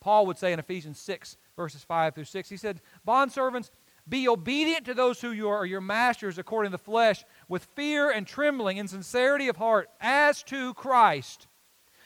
Paul 0.00 0.26
would 0.26 0.38
say 0.38 0.52
in 0.52 0.58
Ephesians 0.58 0.98
6, 0.98 1.36
verses 1.56 1.82
5 1.82 2.14
through 2.14 2.24
6, 2.24 2.48
he 2.48 2.56
said, 2.56 2.80
Bondservants, 3.06 3.70
be 4.08 4.28
obedient 4.28 4.84
to 4.86 4.94
those 4.94 5.20
who 5.20 5.30
you 5.30 5.48
are 5.48 5.64
your 5.64 5.80
masters 5.80 6.38
according 6.38 6.70
to 6.70 6.76
the 6.76 6.82
flesh, 6.82 7.24
with 7.48 7.68
fear 7.74 8.10
and 8.10 8.26
trembling 8.26 8.78
and 8.78 8.88
sincerity 8.88 9.48
of 9.48 9.56
heart, 9.56 9.88
as 10.00 10.42
to 10.44 10.74
Christ. 10.74 11.46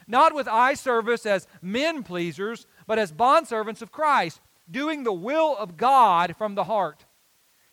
Not 0.07 0.35
with 0.35 0.49
eye 0.49 0.75
service 0.75 1.27
as 1.27 1.47
men 1.61 2.03
pleasers, 2.03 2.67
but 2.87 2.99
as 2.99 3.13
bondservants 3.13 3.83
of 3.83 3.93
Christ, 3.93 4.41
doing 4.71 5.03
the 5.03 5.13
will 5.13 5.57
of 5.57 5.77
God 5.77 6.37
from 6.37 6.55
the 6.55 6.65
heart. 6.65 7.05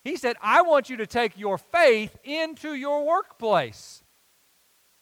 He 0.03 0.17
said, 0.17 0.36
I 0.41 0.62
want 0.62 0.89
you 0.89 0.98
to 0.98 1.08
take 1.08 1.38
your 1.38 1.58
faith 1.58 2.17
into 2.24 2.74
your 2.74 3.05
workplace. 3.05 4.03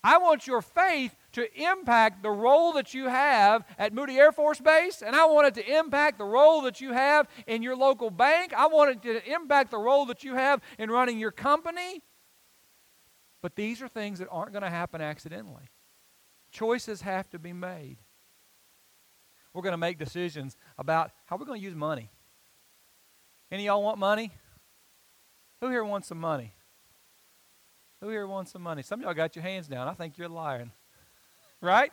I 0.03 0.17
want 0.17 0.47
your 0.47 0.61
faith 0.61 1.15
to 1.33 1.61
impact 1.61 2.23
the 2.23 2.29
role 2.29 2.73
that 2.73 2.93
you 2.93 3.09
have 3.09 3.65
at 3.77 3.93
Moody 3.93 4.17
Air 4.17 4.31
Force 4.31 4.59
Base, 4.59 5.01
and 5.01 5.15
I 5.15 5.25
want 5.25 5.47
it 5.47 5.55
to 5.55 5.77
impact 5.77 6.17
the 6.17 6.25
role 6.25 6.61
that 6.61 6.79
you 6.79 6.93
have 6.93 7.27
in 7.47 7.61
your 7.61 7.75
local 7.75 8.09
bank. 8.09 8.53
I 8.53 8.67
want 8.67 8.91
it 8.91 9.01
to 9.03 9.31
impact 9.31 9.71
the 9.71 9.77
role 9.77 10.05
that 10.05 10.23
you 10.23 10.35
have 10.35 10.61
in 10.77 10.89
running 10.89 11.19
your 11.19 11.31
company. 11.31 12.01
But 13.41 13.55
these 13.55 13.81
are 13.81 13.87
things 13.87 14.19
that 14.19 14.29
aren't 14.31 14.53
going 14.53 14.63
to 14.63 14.69
happen 14.69 15.01
accidentally. 15.01 15.69
Choices 16.51 17.01
have 17.01 17.29
to 17.31 17.39
be 17.39 17.51
made. 17.51 17.97
We're 19.53 19.63
going 19.63 19.73
to 19.73 19.77
make 19.77 19.97
decisions 19.97 20.55
about 20.77 21.11
how 21.25 21.37
we're 21.37 21.45
going 21.45 21.59
to 21.59 21.65
use 21.65 21.75
money. 21.75 22.09
Any 23.51 23.65
y'all 23.65 23.83
want 23.83 23.97
money? 23.97 24.31
Who 25.61 25.69
here 25.69 25.83
wants 25.83 26.07
some 26.07 26.19
money? 26.19 26.53
Who 28.01 28.09
here 28.09 28.27
wants 28.27 28.51
some 28.51 28.61
money? 28.61 28.83
Some 28.83 29.01
y'all 29.01 29.13
got 29.13 29.35
your 29.35 29.43
hands 29.43 29.67
down. 29.67 29.87
I 29.87 29.93
think 29.93 30.17
you're 30.17 30.29
lying 30.29 30.71
right? 31.63 31.91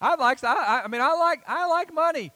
I 0.00 0.14
like 0.14 0.42
I, 0.44 0.82
I 0.84 0.88
mean 0.88 1.00
I 1.00 1.14
like 1.14 1.42
I 1.46 1.66
like 1.66 1.92
money. 1.92 2.32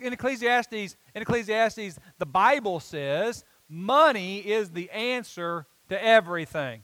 In 0.00 0.12
Ecclesiastes, 0.12 0.96
in 1.14 1.22
Ecclesiastes, 1.22 1.98
the 2.18 2.26
Bible 2.26 2.78
says 2.80 3.44
money 3.68 4.38
is 4.38 4.70
the 4.70 4.90
answer 4.90 5.66
to 5.88 6.02
everything. 6.02 6.82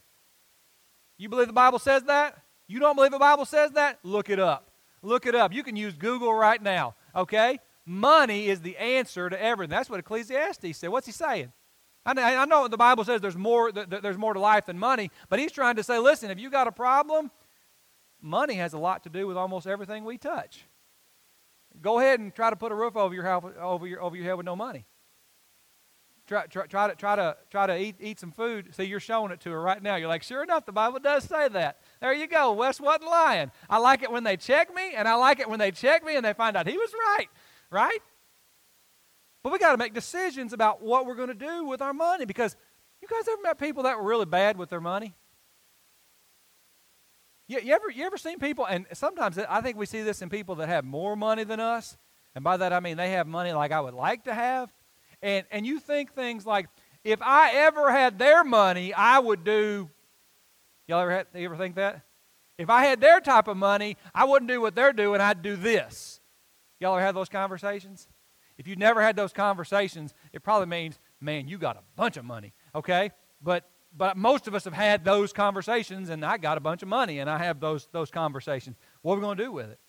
You 1.19 1.29
believe 1.29 1.49
the 1.49 1.53
Bible 1.53 1.79
says 1.79 2.05
that? 2.05 2.39
You 2.67 2.81
don't 2.81 2.97
believe 2.97 3.11
the 3.11 3.19
Bible 3.19 3.45
says 3.45 3.73
that? 3.73 3.99
Look 4.03 4.31
it 4.31 4.39
up. 4.39 4.71
Look 5.03 5.27
it 5.27 5.35
up. 5.35 5.53
You 5.53 5.63
can 5.63 5.77
use 5.77 5.95
Google 5.95 6.33
right 6.33 6.63
now. 6.63 6.95
Okay? 7.15 7.59
Money 7.85 8.49
is 8.49 8.61
the 8.61 8.77
answer 8.77 9.29
to 9.29 9.43
everything. 9.43 9.71
That's 9.71 9.91
what 9.91 10.01
Ecclesiastes 10.01 10.77
said. 10.77 10.91
What's 10.91 11.07
he 11.07 11.13
saying? 11.13 11.53
I 12.07 12.47
know 12.47 12.69
the 12.69 12.77
Bible 12.79 13.05
says 13.05 13.21
there's 13.21 13.37
more, 13.37 13.71
there's 13.71 14.17
more 14.17 14.33
to 14.33 14.41
life 14.41 14.67
than 14.67 14.79
money, 14.79 15.11
but 15.29 15.39
he's 15.39 15.53
trying 15.53 15.77
to 15.77 15.83
say, 15.83 15.99
listen, 15.99 16.31
if 16.31 16.39
you 16.39 16.49
got 16.49 16.67
a 16.67 16.73
problem, 16.73 17.31
money 18.21 18.55
has 18.55 18.73
a 18.73 18.79
lot 18.79 19.03
to 19.05 19.09
do 19.09 19.27
with 19.27 19.37
almost 19.37 19.67
everything 19.67 20.05
we 20.05 20.19
touch. 20.19 20.67
Go 21.81 21.99
ahead 21.99 22.21
and 22.21 22.35
try 22.35 22.51
to 22.51 22.57
put 22.57 22.73
a 22.73 22.75
roof 22.75 22.97
over 22.97 23.15
your 23.15 23.25
house, 23.25 23.45
over 23.61 23.87
your 23.87 24.03
over 24.03 24.17
your 24.17 24.25
head 24.25 24.35
with 24.35 24.47
no 24.47 24.57
money. 24.57 24.87
Try, 26.27 26.47
try, 26.47 26.67
try 26.67 26.89
to 26.89 26.95
try 26.95 27.17
to 27.17 27.37
try 27.51 27.67
to 27.67 27.79
eat 27.79 27.97
eat 28.01 28.19
some 28.19 28.33
food. 28.33 28.75
See, 28.75 28.85
you're 28.85 29.01
showing 29.01 29.33
it 29.33 29.41
to 29.41 29.51
her 29.51 29.61
right 29.61 29.83
now. 29.83 29.97
You're 29.97 30.09
like, 30.09 30.23
sure 30.23 30.43
enough, 30.43 30.67
the 30.67 30.73
Bible 30.73 30.99
does 30.99 31.25
say 31.25 31.49
that. 31.49 31.79
There 32.01 32.13
you 32.13 32.27
go. 32.27 32.53
Wes 32.53 32.81
wasn't 32.81 33.05
lying. 33.05 33.51
I 33.71 33.79
like 33.79 34.03
it 34.03 34.11
when 34.11 34.25
they 34.25 34.37
check 34.37 34.75
me, 34.75 34.95
and 34.95 35.09
I 35.09 35.15
like 35.15 35.41
it 35.41 35.49
when 35.49 35.59
they 35.59 35.71
check 35.71 36.05
me 36.05 36.17
and 36.17 36.25
they 36.25 36.35
find 36.35 36.57
out 36.57 36.67
he 36.67 36.77
was 36.77 36.93
right. 36.93 37.29
Right? 37.71 38.01
But 39.43 39.53
we 39.53 39.59
got 39.59 39.73
to 39.73 39.79
make 39.79 39.95
decisions 39.95 40.53
about 40.53 40.83
what 40.83 41.07
we're 41.07 41.15
going 41.15 41.29
to 41.29 41.35
do 41.35 41.65
with 41.65 41.81
our 41.81 41.95
money 41.95 42.25
because 42.25 42.57
you 43.01 43.09
guys 43.09 43.27
ever 43.29 43.41
met 43.43 43.59
people 43.59 43.85
that 43.85 43.97
were 43.97 44.05
really 44.05 44.27
bad 44.27 44.57
with 44.57 44.69
their 44.69 44.81
money? 44.81 45.15
You, 47.49 47.61
you, 47.61 47.75
ever, 47.75 47.91
you 47.91 48.05
ever 48.05 48.19
seen 48.19 48.39
people, 48.39 48.67
and 48.67 48.87
sometimes 48.93 49.39
I 49.39 49.63
think 49.63 49.79
we 49.79 49.87
see 49.87 50.03
this 50.03 50.21
in 50.21 50.29
people 50.29 50.57
that 50.57 50.69
have 50.69 50.85
more 50.85 51.17
money 51.17 51.45
than 51.45 51.61
us, 51.61 51.97
and 52.35 52.45
by 52.45 52.59
that 52.59 52.75
I 52.75 52.81
mean 52.81 52.99
they 52.99 53.11
have 53.13 53.27
money 53.27 53.53
like 53.53 53.73
I 53.73 53.81
would 53.81 53.95
like 53.95 54.25
to 54.25 54.35
have, 54.35 54.71
and, 55.23 55.47
and 55.51 55.67
you 55.67 55.81
think 55.81 56.13
things 56.13 56.45
like, 56.45 56.69
if 57.05 57.23
I 57.23 57.53
ever 57.53 57.91
had 57.91 58.19
their 58.19 58.45
money, 58.45 58.93
I 58.93 59.19
would 59.19 59.45
do, 59.45 59.89
y'all 60.87 61.01
ever, 61.01 61.11
had, 61.11 61.27
you 61.35 61.47
ever 61.47 61.57
think 61.57 61.77
that? 61.77 62.03
If 62.59 62.69
I 62.69 62.85
had 62.85 63.01
their 63.01 63.21
type 63.21 63.49
of 63.49 63.57
money, 63.57 63.97
I 64.15 64.25
wouldn't 64.25 64.51
do 64.51 64.61
what 64.61 64.75
they're 64.75 64.93
doing, 64.93 65.21
I'd 65.21 65.41
do 65.41 65.57
this. 65.57 66.21
Y'all 66.81 66.95
ever 66.97 67.05
had 67.05 67.17
those 67.17 67.31
conversations? 67.31 68.09
If 68.59 68.67
you've 68.67 68.79
never 68.79 69.01
had 69.01 69.17
those 69.17 69.33
conversations, 69.33 70.13
it 70.33 70.43
probably 70.43 70.67
means, 70.67 70.99
man, 71.21 71.49
you 71.49 71.57
got 71.57 71.77
a 71.77 71.83
bunch 71.97 72.19
of 72.19 72.25
money, 72.25 72.53
okay? 72.75 73.13
But 73.41 73.65
but 73.97 74.17
most 74.17 74.47
of 74.47 74.55
us 74.55 74.65
have 74.65 74.75
had 74.75 75.05
those 75.05 75.33
conversations, 75.33 76.09
and 76.11 76.25
I 76.25 76.37
got 76.37 76.59
a 76.59 76.61
bunch 76.61 76.83
of 76.83 76.89
money, 76.89 77.19
and 77.19 77.29
I 77.29 77.39
have 77.39 77.61
those, 77.61 77.89
those 77.93 78.11
conversations. 78.11 78.77
What 79.03 79.15
are 79.15 79.17
we 79.17 79.23
going 79.23 79.39
to 79.39 79.45
do 79.45 79.53
with 79.53 79.71
it? 79.71 79.81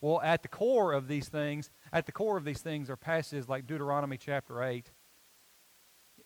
Well, 0.00 0.20
at 0.22 0.42
the 0.42 0.48
core 0.48 0.92
of 0.92 1.06
these 1.06 1.28
things, 1.28 1.70
at 1.92 2.06
the 2.06 2.12
core 2.12 2.36
of 2.36 2.44
these 2.44 2.60
things 2.60 2.90
are 2.90 2.96
passages 2.96 3.48
like 3.48 3.66
Deuteronomy 3.66 4.16
chapter 4.16 4.62
8. 4.62 4.90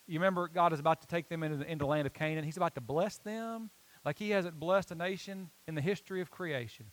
You 0.06 0.18
remember 0.18 0.48
God 0.48 0.72
is 0.72 0.80
about 0.80 1.00
to 1.02 1.06
take 1.06 1.28
them 1.28 1.42
into 1.42 1.58
the, 1.58 1.70
into 1.70 1.84
the 1.84 1.86
land 1.86 2.06
of 2.06 2.12
Canaan. 2.12 2.44
He's 2.44 2.56
about 2.56 2.74
to 2.76 2.80
bless 2.80 3.18
them 3.18 3.70
like 4.04 4.18
he 4.18 4.30
hasn't 4.30 4.58
blessed 4.58 4.92
a 4.92 4.94
nation 4.94 5.50
in 5.66 5.74
the 5.74 5.80
history 5.80 6.20
of 6.20 6.30
creation. 6.30 6.86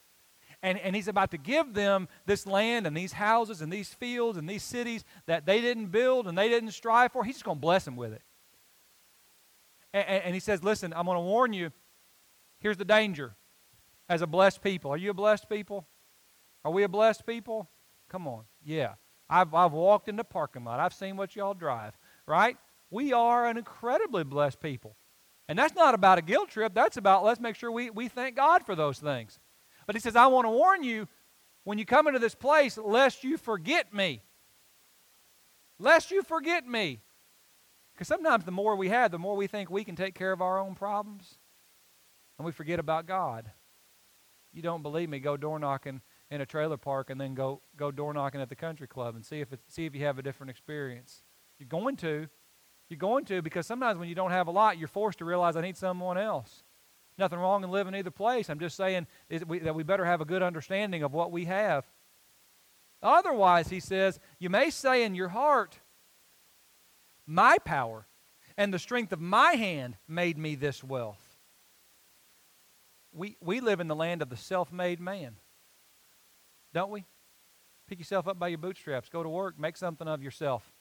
And, 0.62 0.78
and 0.78 0.96
he's 0.96 1.08
about 1.08 1.30
to 1.30 1.38
give 1.38 1.74
them 1.74 2.08
this 2.26 2.46
land 2.46 2.86
and 2.86 2.96
these 2.96 3.12
houses 3.12 3.60
and 3.60 3.72
these 3.72 3.94
fields 3.94 4.36
and 4.36 4.48
these 4.48 4.62
cities 4.62 5.04
that 5.26 5.46
they 5.46 5.60
didn't 5.60 5.86
build 5.86 6.26
and 6.26 6.36
they 6.36 6.48
didn't 6.48 6.72
strive 6.72 7.12
for. 7.12 7.24
He's 7.24 7.36
just 7.36 7.44
going 7.44 7.58
to 7.58 7.62
bless 7.62 7.84
them 7.84 7.96
with 7.96 8.12
it. 8.12 8.22
And, 9.94 10.24
and 10.24 10.34
he 10.34 10.40
says, 10.40 10.62
Listen, 10.62 10.92
I'm 10.94 11.06
going 11.06 11.16
to 11.16 11.22
warn 11.22 11.54
you. 11.54 11.70
Here's 12.58 12.76
the 12.76 12.84
danger 12.84 13.36
as 14.08 14.20
a 14.20 14.26
blessed 14.26 14.62
people. 14.62 14.90
Are 14.90 14.96
you 14.96 15.10
a 15.10 15.14
blessed 15.14 15.48
people? 15.48 15.86
Are 16.64 16.72
we 16.72 16.82
a 16.82 16.88
blessed 16.88 17.24
people? 17.24 17.70
Come 18.10 18.26
on. 18.26 18.44
Yeah. 18.62 18.94
I've, 19.30 19.54
I've 19.54 19.72
walked 19.72 20.08
in 20.08 20.16
the 20.16 20.24
parking 20.24 20.64
lot. 20.64 20.80
I've 20.80 20.92
seen 20.92 21.16
what 21.16 21.34
y'all 21.34 21.54
drive, 21.54 21.96
right? 22.26 22.56
We 22.90 23.12
are 23.12 23.46
an 23.46 23.56
incredibly 23.56 24.24
blessed 24.24 24.60
people. 24.60 24.96
And 25.48 25.58
that's 25.58 25.74
not 25.74 25.94
about 25.94 26.18
a 26.18 26.22
guilt 26.22 26.50
trip. 26.50 26.74
That's 26.74 26.96
about 26.96 27.24
let's 27.24 27.40
make 27.40 27.56
sure 27.56 27.70
we, 27.70 27.90
we 27.90 28.08
thank 28.08 28.36
God 28.36 28.64
for 28.64 28.74
those 28.74 28.98
things. 28.98 29.38
But 29.86 29.96
he 29.96 30.00
says, 30.00 30.16
I 30.16 30.26
want 30.26 30.46
to 30.46 30.50
warn 30.50 30.82
you 30.82 31.08
when 31.64 31.78
you 31.78 31.84
come 31.84 32.06
into 32.06 32.18
this 32.18 32.34
place, 32.34 32.78
lest 32.78 33.24
you 33.24 33.36
forget 33.36 33.92
me. 33.92 34.22
Lest 35.78 36.10
you 36.10 36.22
forget 36.22 36.66
me. 36.66 37.00
Because 37.94 38.08
sometimes 38.08 38.44
the 38.44 38.50
more 38.50 38.74
we 38.76 38.88
have, 38.88 39.10
the 39.10 39.18
more 39.18 39.36
we 39.36 39.46
think 39.46 39.70
we 39.70 39.84
can 39.84 39.96
take 39.96 40.14
care 40.14 40.32
of 40.32 40.42
our 40.42 40.58
own 40.58 40.74
problems. 40.74 41.38
And 42.38 42.44
we 42.44 42.52
forget 42.52 42.80
about 42.80 43.06
God. 43.06 43.50
You 44.52 44.62
don't 44.62 44.82
believe 44.82 45.08
me, 45.08 45.20
go 45.20 45.36
door 45.36 45.58
knocking 45.58 46.00
in 46.30 46.40
a 46.40 46.46
trailer 46.46 46.76
park 46.76 47.10
and 47.10 47.20
then 47.20 47.34
go, 47.34 47.60
go 47.76 47.90
door 47.90 48.12
knocking 48.12 48.40
at 48.40 48.48
the 48.48 48.56
country 48.56 48.88
club 48.88 49.14
and 49.14 49.24
see 49.24 49.40
if, 49.40 49.52
it, 49.52 49.60
see 49.68 49.86
if 49.86 49.94
you 49.94 50.04
have 50.04 50.18
a 50.18 50.22
different 50.22 50.50
experience. 50.50 51.22
You're 51.58 51.68
going 51.68 51.96
to. 51.96 52.28
You're 52.88 52.98
going 52.98 53.24
to 53.26 53.40
because 53.42 53.66
sometimes 53.66 53.98
when 53.98 54.08
you 54.08 54.14
don't 54.14 54.30
have 54.30 54.48
a 54.48 54.50
lot, 54.50 54.76
you're 54.76 54.88
forced 54.88 55.18
to 55.18 55.24
realize 55.24 55.56
I 55.56 55.62
need 55.62 55.76
someone 55.76 56.18
else. 56.18 56.64
Nothing 57.16 57.38
wrong 57.38 57.62
in 57.62 57.70
living 57.70 57.94
either 57.94 58.10
place. 58.10 58.50
I'm 58.50 58.58
just 58.58 58.76
saying 58.76 59.06
we, 59.46 59.60
that 59.60 59.74
we 59.74 59.84
better 59.84 60.04
have 60.04 60.20
a 60.20 60.24
good 60.24 60.42
understanding 60.42 61.02
of 61.02 61.12
what 61.12 61.30
we 61.30 61.44
have. 61.44 61.84
Otherwise, 63.02 63.68
he 63.68 63.80
says, 63.80 64.18
you 64.38 64.50
may 64.50 64.70
say 64.70 65.04
in 65.04 65.14
your 65.14 65.28
heart, 65.28 65.78
My 67.26 67.58
power 67.64 68.06
and 68.56 68.72
the 68.72 68.78
strength 68.78 69.12
of 69.12 69.20
my 69.20 69.52
hand 69.52 69.96
made 70.06 70.38
me 70.38 70.54
this 70.54 70.84
wealth. 70.84 71.38
We, 73.12 73.36
we 73.40 73.60
live 73.60 73.80
in 73.80 73.88
the 73.88 73.94
land 73.94 74.22
of 74.22 74.28
the 74.28 74.36
self 74.36 74.72
made 74.72 75.00
man, 75.00 75.36
don't 76.72 76.90
we? 76.90 77.04
Pick 77.88 77.98
yourself 77.98 78.26
up 78.26 78.38
by 78.38 78.48
your 78.48 78.58
bootstraps, 78.58 79.08
go 79.08 79.22
to 79.22 79.28
work, 79.28 79.58
make 79.58 79.76
something 79.76 80.08
of 80.08 80.22
yourself. 80.22 80.72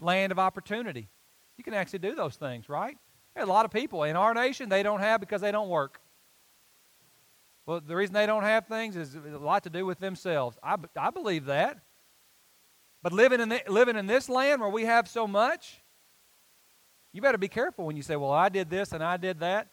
Land 0.00 0.32
of 0.32 0.38
opportunity. 0.38 1.08
You 1.56 1.64
can 1.64 1.74
actually 1.74 2.00
do 2.00 2.14
those 2.14 2.36
things, 2.36 2.68
right? 2.68 2.96
A 3.36 3.46
lot 3.46 3.64
of 3.64 3.70
people 3.70 4.04
in 4.04 4.16
our 4.16 4.34
nation 4.34 4.68
they 4.68 4.82
don't 4.82 5.00
have 5.00 5.20
because 5.20 5.40
they 5.40 5.52
don't 5.52 5.68
work. 5.68 6.00
Well, 7.66 7.80
the 7.80 7.96
reason 7.96 8.14
they 8.14 8.26
don't 8.26 8.42
have 8.42 8.66
things 8.66 8.96
is 8.96 9.14
a 9.14 9.38
lot 9.38 9.64
to 9.64 9.70
do 9.70 9.86
with 9.86 9.98
themselves. 9.98 10.56
I, 10.62 10.76
I 10.96 11.10
believe 11.10 11.46
that. 11.46 11.78
But 13.02 13.12
living 13.12 13.40
in, 13.40 13.48
the, 13.48 13.62
living 13.68 13.96
in 13.96 14.06
this 14.06 14.28
land 14.28 14.60
where 14.60 14.70
we 14.70 14.84
have 14.84 15.08
so 15.08 15.26
much, 15.26 15.82
you 17.14 17.22
better 17.22 17.38
be 17.38 17.48
careful 17.48 17.86
when 17.86 17.96
you 17.96 18.02
say, 18.02 18.16
Well, 18.16 18.32
I 18.32 18.48
did 18.48 18.68
this 18.68 18.92
and 18.92 19.02
I 19.02 19.16
did 19.16 19.38
that. 19.38 19.68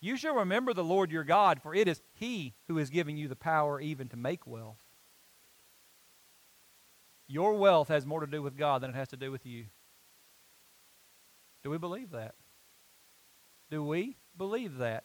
You 0.00 0.16
shall 0.16 0.34
remember 0.34 0.74
the 0.74 0.82
Lord 0.82 1.12
your 1.12 1.22
God, 1.24 1.62
for 1.62 1.74
it 1.74 1.86
is 1.86 2.02
He 2.12 2.54
who 2.66 2.76
is 2.76 2.90
giving 2.90 3.16
you 3.16 3.28
the 3.28 3.36
power 3.36 3.80
even 3.80 4.08
to 4.08 4.16
make 4.16 4.46
wealth. 4.46 4.82
Your 7.28 7.54
wealth 7.54 7.86
has 7.86 8.04
more 8.04 8.20
to 8.20 8.26
do 8.26 8.42
with 8.42 8.56
God 8.56 8.82
than 8.82 8.90
it 8.90 8.96
has 8.96 9.08
to 9.08 9.16
do 9.16 9.30
with 9.30 9.46
you. 9.46 9.66
Do 11.62 11.70
we 11.70 11.78
believe 11.78 12.10
that? 12.10 12.34
Do 13.70 13.84
we 13.84 14.16
believe 14.36 14.78
that? 14.78 15.04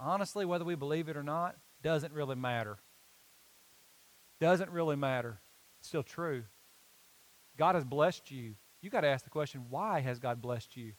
Honestly, 0.00 0.46
whether 0.46 0.64
we 0.64 0.76
believe 0.76 1.10
it 1.10 1.16
or 1.16 1.22
not 1.22 1.56
doesn't 1.82 2.14
really 2.14 2.36
matter. 2.36 2.78
Doesn't 4.40 4.70
really 4.70 4.96
matter. 4.96 5.40
It's 5.80 5.88
still 5.88 6.02
true. 6.02 6.44
God 7.58 7.74
has 7.74 7.84
blessed 7.84 8.30
you. 8.30 8.54
You 8.80 8.90
got 8.90 9.00
to 9.00 9.08
ask 9.08 9.24
the 9.24 9.30
question, 9.30 9.66
why 9.70 10.00
has 10.00 10.18
God 10.18 10.40
blessed 10.40 10.76
you? 10.76 10.92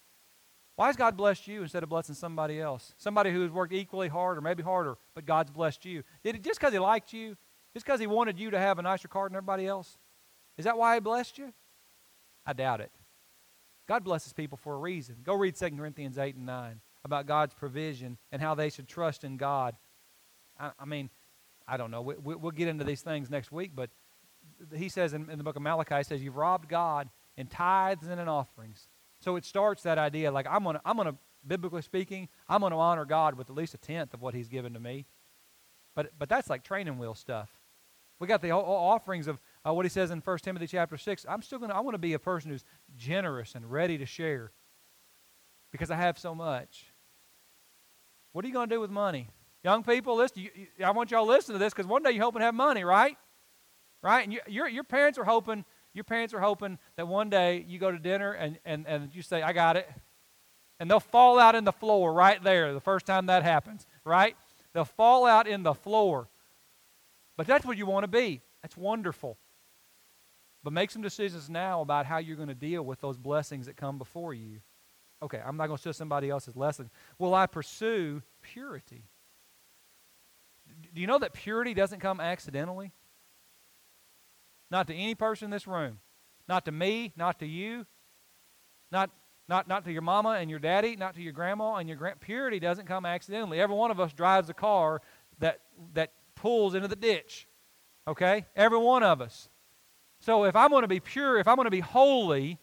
Why 0.75 0.87
has 0.87 0.95
God 0.95 1.17
blessed 1.17 1.47
you 1.47 1.61
instead 1.61 1.83
of 1.83 1.89
blessing 1.89 2.15
somebody 2.15 2.59
else? 2.59 2.93
Somebody 2.97 3.31
who 3.31 3.41
has 3.41 3.51
worked 3.51 3.73
equally 3.73 4.07
hard 4.07 4.37
or 4.37 4.41
maybe 4.41 4.63
harder, 4.63 4.97
but 5.13 5.25
God's 5.25 5.51
blessed 5.51 5.85
you. 5.85 6.03
Did 6.23 6.35
it 6.35 6.43
just 6.43 6.59
because 6.59 6.73
He 6.73 6.79
liked 6.79 7.11
you? 7.11 7.35
Just 7.73 7.85
because 7.85 7.99
He 7.99 8.07
wanted 8.07 8.39
you 8.39 8.49
to 8.51 8.59
have 8.59 8.79
a 8.79 8.81
nicer 8.81 9.07
car 9.07 9.27
than 9.27 9.35
everybody 9.35 9.67
else? 9.67 9.97
Is 10.57 10.65
that 10.65 10.77
why 10.77 10.95
He 10.95 11.01
blessed 11.01 11.37
you? 11.37 11.53
I 12.45 12.53
doubt 12.53 12.81
it. 12.81 12.91
God 13.87 14.03
blesses 14.03 14.33
people 14.33 14.57
for 14.57 14.73
a 14.73 14.77
reason. 14.77 15.17
Go 15.23 15.33
read 15.33 15.55
2 15.55 15.71
Corinthians 15.71 16.17
8 16.17 16.35
and 16.35 16.45
9 16.45 16.79
about 17.03 17.25
God's 17.25 17.53
provision 17.53 18.17
and 18.31 18.41
how 18.41 18.55
they 18.55 18.69
should 18.69 18.87
trust 18.87 19.23
in 19.23 19.35
God. 19.35 19.75
I, 20.59 20.71
I 20.79 20.85
mean, 20.85 21.09
I 21.67 21.77
don't 21.77 21.91
know. 21.91 22.01
We, 22.01 22.15
we, 22.15 22.35
we'll 22.35 22.51
get 22.51 22.67
into 22.67 22.83
these 22.83 23.01
things 23.01 23.29
next 23.29 23.51
week, 23.51 23.71
but 23.75 23.89
he 24.75 24.89
says 24.89 25.13
in, 25.13 25.29
in 25.29 25.37
the 25.37 25.43
book 25.43 25.55
of 25.55 25.61
Malachi, 25.61 25.95
he 25.95 26.03
says, 26.03 26.23
You've 26.23 26.37
robbed 26.37 26.69
God 26.69 27.09
in 27.39 27.47
tithes 27.47 28.05
and 28.07 28.19
in 28.19 28.27
offerings. 28.27 28.89
So 29.21 29.37
it 29.37 29.45
starts 29.45 29.83
that 29.83 29.97
idea 29.97 30.29
like, 30.31 30.45
I'm 30.49 30.63
to, 30.65 30.81
I'm 30.83 30.97
gonna, 30.97 31.15
biblically 31.47 31.81
speaking, 31.81 32.27
I'm 32.49 32.61
to 32.61 32.67
honor 32.67 33.05
God 33.05 33.35
with 33.35 33.49
at 33.49 33.55
least 33.55 33.73
a 33.73 33.77
tenth 33.77 34.13
of 34.13 34.21
what 34.21 34.33
he's 34.33 34.49
given 34.49 34.73
to 34.73 34.79
me. 34.79 35.05
But, 35.95 36.11
but 36.19 36.27
that's 36.27 36.49
like 36.49 36.63
training 36.63 36.99
wheel 36.99 37.15
stuff. 37.15 37.49
We 38.19 38.27
got 38.27 38.41
the 38.41 38.51
offerings 38.51 39.27
of 39.27 39.41
uh, 39.65 39.73
what 39.73 39.85
he 39.85 39.89
says 39.89 40.11
in 40.11 40.19
1 40.19 40.37
Timothy 40.39 40.67
chapter 40.67 40.97
6. 40.97 41.25
I'm 41.29 41.41
still 41.41 41.59
going 41.59 41.69
to, 41.71 41.75
I 41.75 41.79
want 41.79 41.95
to 41.95 41.99
be 41.99 42.13
a 42.13 42.19
person 42.19 42.51
who's 42.51 42.65
generous 42.97 43.55
and 43.55 43.71
ready 43.71 43.97
to 43.97 44.05
share 44.05 44.51
because 45.71 45.89
I 45.89 45.95
have 45.95 46.19
so 46.19 46.35
much. 46.35 46.87
What 48.33 48.43
are 48.43 48.47
you 48.49 48.53
going 48.53 48.67
to 48.67 48.75
do 48.75 48.81
with 48.81 48.91
money? 48.91 49.29
Young 49.63 49.83
people, 49.83 50.17
listen, 50.17 50.41
you, 50.41 50.49
you, 50.53 50.85
I 50.85 50.91
want 50.91 51.11
y'all 51.11 51.25
to 51.25 51.31
listen 51.31 51.53
to 51.53 51.59
this 51.59 51.73
because 51.73 51.87
one 51.87 52.03
day 52.03 52.11
you're 52.11 52.23
hoping 52.23 52.39
to 52.39 52.45
have 52.45 52.55
money, 52.55 52.83
right? 52.83 53.17
Right? 54.01 54.23
And 54.25 54.33
you, 54.33 54.41
your, 54.47 54.67
your 54.67 54.83
parents 54.83 55.17
are 55.17 55.25
hoping, 55.25 55.63
your 55.93 56.03
parents 56.03 56.33
are 56.33 56.39
hoping 56.39 56.77
that 56.95 57.07
one 57.07 57.29
day 57.29 57.65
you 57.67 57.79
go 57.79 57.91
to 57.91 57.97
dinner 57.97 58.33
and, 58.33 58.59
and, 58.65 58.85
and 58.87 59.13
you 59.13 59.21
say, 59.21 59.41
I 59.41 59.53
got 59.53 59.75
it. 59.75 59.89
And 60.79 60.89
they'll 60.89 60.99
fall 60.99 61.39
out 61.39 61.55
in 61.55 61.63
the 61.63 61.71
floor 61.71 62.13
right 62.13 62.41
there 62.41 62.73
the 62.73 62.79
first 62.79 63.05
time 63.05 63.25
that 63.25 63.43
happens, 63.43 63.85
right? 64.05 64.35
They'll 64.73 64.85
fall 64.85 65.25
out 65.25 65.47
in 65.47 65.63
the 65.63 65.73
floor. 65.73 66.29
But 67.35 67.47
that's 67.47 67.65
what 67.65 67.77
you 67.77 67.85
want 67.85 68.03
to 68.03 68.07
be. 68.07 68.41
That's 68.61 68.77
wonderful. 68.77 69.37
But 70.63 70.73
make 70.73 70.91
some 70.91 71.01
decisions 71.01 71.49
now 71.49 71.81
about 71.81 72.05
how 72.05 72.17
you're 72.17 72.35
going 72.35 72.49
to 72.49 72.55
deal 72.55 72.83
with 72.83 73.01
those 73.01 73.17
blessings 73.17 73.65
that 73.65 73.77
come 73.77 73.97
before 73.97 74.33
you. 74.33 74.59
Okay, 75.21 75.41
I'm 75.45 75.57
not 75.57 75.67
going 75.67 75.77
to 75.77 75.81
steal 75.81 75.93
somebody 75.93 76.29
else's 76.29 76.55
lesson. 76.55 76.89
Will 77.17 77.33
I 77.33 77.45
pursue 77.45 78.21
purity? 78.41 79.03
Do 80.93 81.01
you 81.01 81.07
know 81.07 81.19
that 81.19 81.33
purity 81.33 81.73
doesn't 81.73 81.99
come 81.99 82.19
accidentally? 82.19 82.91
Not 84.71 84.87
to 84.87 84.93
any 84.93 85.15
person 85.15 85.45
in 85.45 85.51
this 85.51 85.67
room. 85.67 85.99
Not 86.47 86.65
to 86.65 86.71
me, 86.71 87.13
not 87.15 87.39
to 87.39 87.45
you. 87.45 87.85
Not, 88.91 89.09
not, 89.47 89.67
not 89.67 89.85
to 89.85 89.91
your 89.91 90.01
mama 90.01 90.31
and 90.31 90.49
your 90.49 90.59
daddy, 90.59 90.95
not 90.95 91.15
to 91.15 91.21
your 91.21 91.33
grandma 91.33 91.75
and 91.75 91.87
your 91.87 91.97
grand. 91.97 92.19
Purity 92.19 92.59
doesn't 92.59 92.85
come 92.85 93.05
accidentally. 93.05 93.59
Every 93.59 93.75
one 93.75 93.91
of 93.91 93.99
us 93.99 94.13
drives 94.13 94.49
a 94.49 94.53
car 94.53 95.01
that, 95.39 95.61
that 95.93 96.13
pulls 96.35 96.73
into 96.75 96.87
the 96.87 96.95
ditch. 96.95 97.47
Okay? 98.07 98.45
Every 98.55 98.79
one 98.79 99.03
of 99.03 99.21
us. 99.21 99.49
So 100.19 100.45
if 100.45 100.55
I'm 100.55 100.69
going 100.69 100.81
to 100.81 100.87
be 100.87 100.99
pure, 100.99 101.37
if 101.37 101.47
I'm 101.47 101.55
going 101.55 101.65
to 101.65 101.71
be 101.71 101.79
holy, 101.79 102.59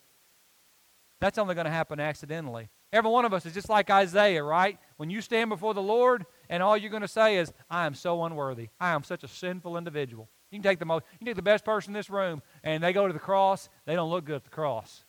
that's 1.20 1.38
only 1.38 1.54
going 1.54 1.64
to 1.64 1.70
happen 1.70 2.00
accidentally. 2.00 2.68
Every 2.92 3.10
one 3.10 3.24
of 3.24 3.32
us 3.32 3.46
is 3.46 3.54
just 3.54 3.68
like 3.68 3.90
Isaiah, 3.90 4.42
right? 4.42 4.78
When 4.96 5.10
you 5.10 5.20
stand 5.20 5.50
before 5.50 5.74
the 5.74 5.82
Lord 5.82 6.24
and 6.48 6.62
all 6.62 6.76
you're 6.76 6.90
going 6.90 7.02
to 7.02 7.08
say 7.08 7.36
is, 7.36 7.52
I 7.70 7.86
am 7.86 7.94
so 7.94 8.24
unworthy. 8.24 8.68
I 8.80 8.92
am 8.92 9.02
such 9.02 9.24
a 9.24 9.28
sinful 9.28 9.76
individual. 9.76 10.28
You 10.50 10.58
can 10.58 10.62
take 10.62 10.78
the 10.78 10.84
most, 10.84 11.04
you 11.12 11.18
can 11.18 11.26
take 11.26 11.36
the 11.36 11.42
best 11.42 11.64
person 11.64 11.90
in 11.90 11.94
this 11.94 12.10
room 12.10 12.42
and 12.62 12.82
they 12.82 12.92
go 12.92 13.06
to 13.06 13.12
the 13.12 13.18
cross, 13.18 13.68
they 13.84 13.94
don't 13.94 14.10
look 14.10 14.24
good 14.24 14.36
at 14.36 14.44
the 14.44 14.50
cross. 14.50 15.04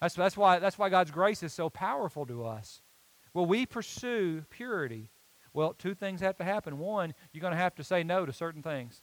That's, 0.00 0.14
that's, 0.14 0.36
why, 0.36 0.58
that's 0.58 0.78
why 0.78 0.88
God's 0.90 1.10
grace 1.10 1.42
is 1.42 1.52
so 1.52 1.70
powerful 1.70 2.26
to 2.26 2.44
us. 2.44 2.82
Will 3.32 3.46
we 3.46 3.64
pursue 3.64 4.44
purity? 4.50 5.10
Well, 5.54 5.72
two 5.72 5.94
things 5.94 6.20
have 6.20 6.36
to 6.36 6.44
happen. 6.44 6.78
One, 6.78 7.14
you're 7.32 7.40
going 7.40 7.52
to 7.52 7.58
have 7.58 7.74
to 7.76 7.84
say 7.84 8.02
no 8.02 8.26
to 8.26 8.32
certain 8.32 8.62
things. 8.62 9.02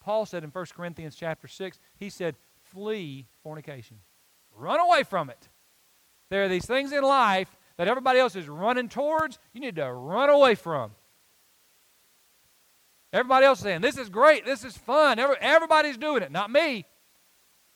Paul 0.00 0.24
said 0.24 0.44
in 0.44 0.50
1 0.50 0.66
Corinthians 0.74 1.14
chapter 1.14 1.46
6, 1.46 1.78
he 1.96 2.08
said, 2.08 2.36
flee 2.62 3.26
fornication. 3.42 3.98
Run 4.54 4.80
away 4.80 5.02
from 5.02 5.28
it. 5.28 5.48
There 6.30 6.44
are 6.44 6.48
these 6.48 6.66
things 6.66 6.92
in 6.92 7.02
life 7.02 7.54
that 7.76 7.88
everybody 7.88 8.18
else 8.18 8.36
is 8.36 8.48
running 8.48 8.88
towards, 8.88 9.38
you 9.52 9.60
need 9.60 9.76
to 9.76 9.92
run 9.92 10.30
away 10.30 10.54
from. 10.54 10.92
Everybody 13.16 13.46
else 13.46 13.60
is 13.60 13.64
saying, 13.64 13.80
This 13.80 13.96
is 13.96 14.10
great, 14.10 14.44
this 14.44 14.62
is 14.62 14.76
fun, 14.76 15.18
everybody's 15.18 15.96
doing 15.96 16.22
it, 16.22 16.30
not 16.30 16.50
me. 16.50 16.84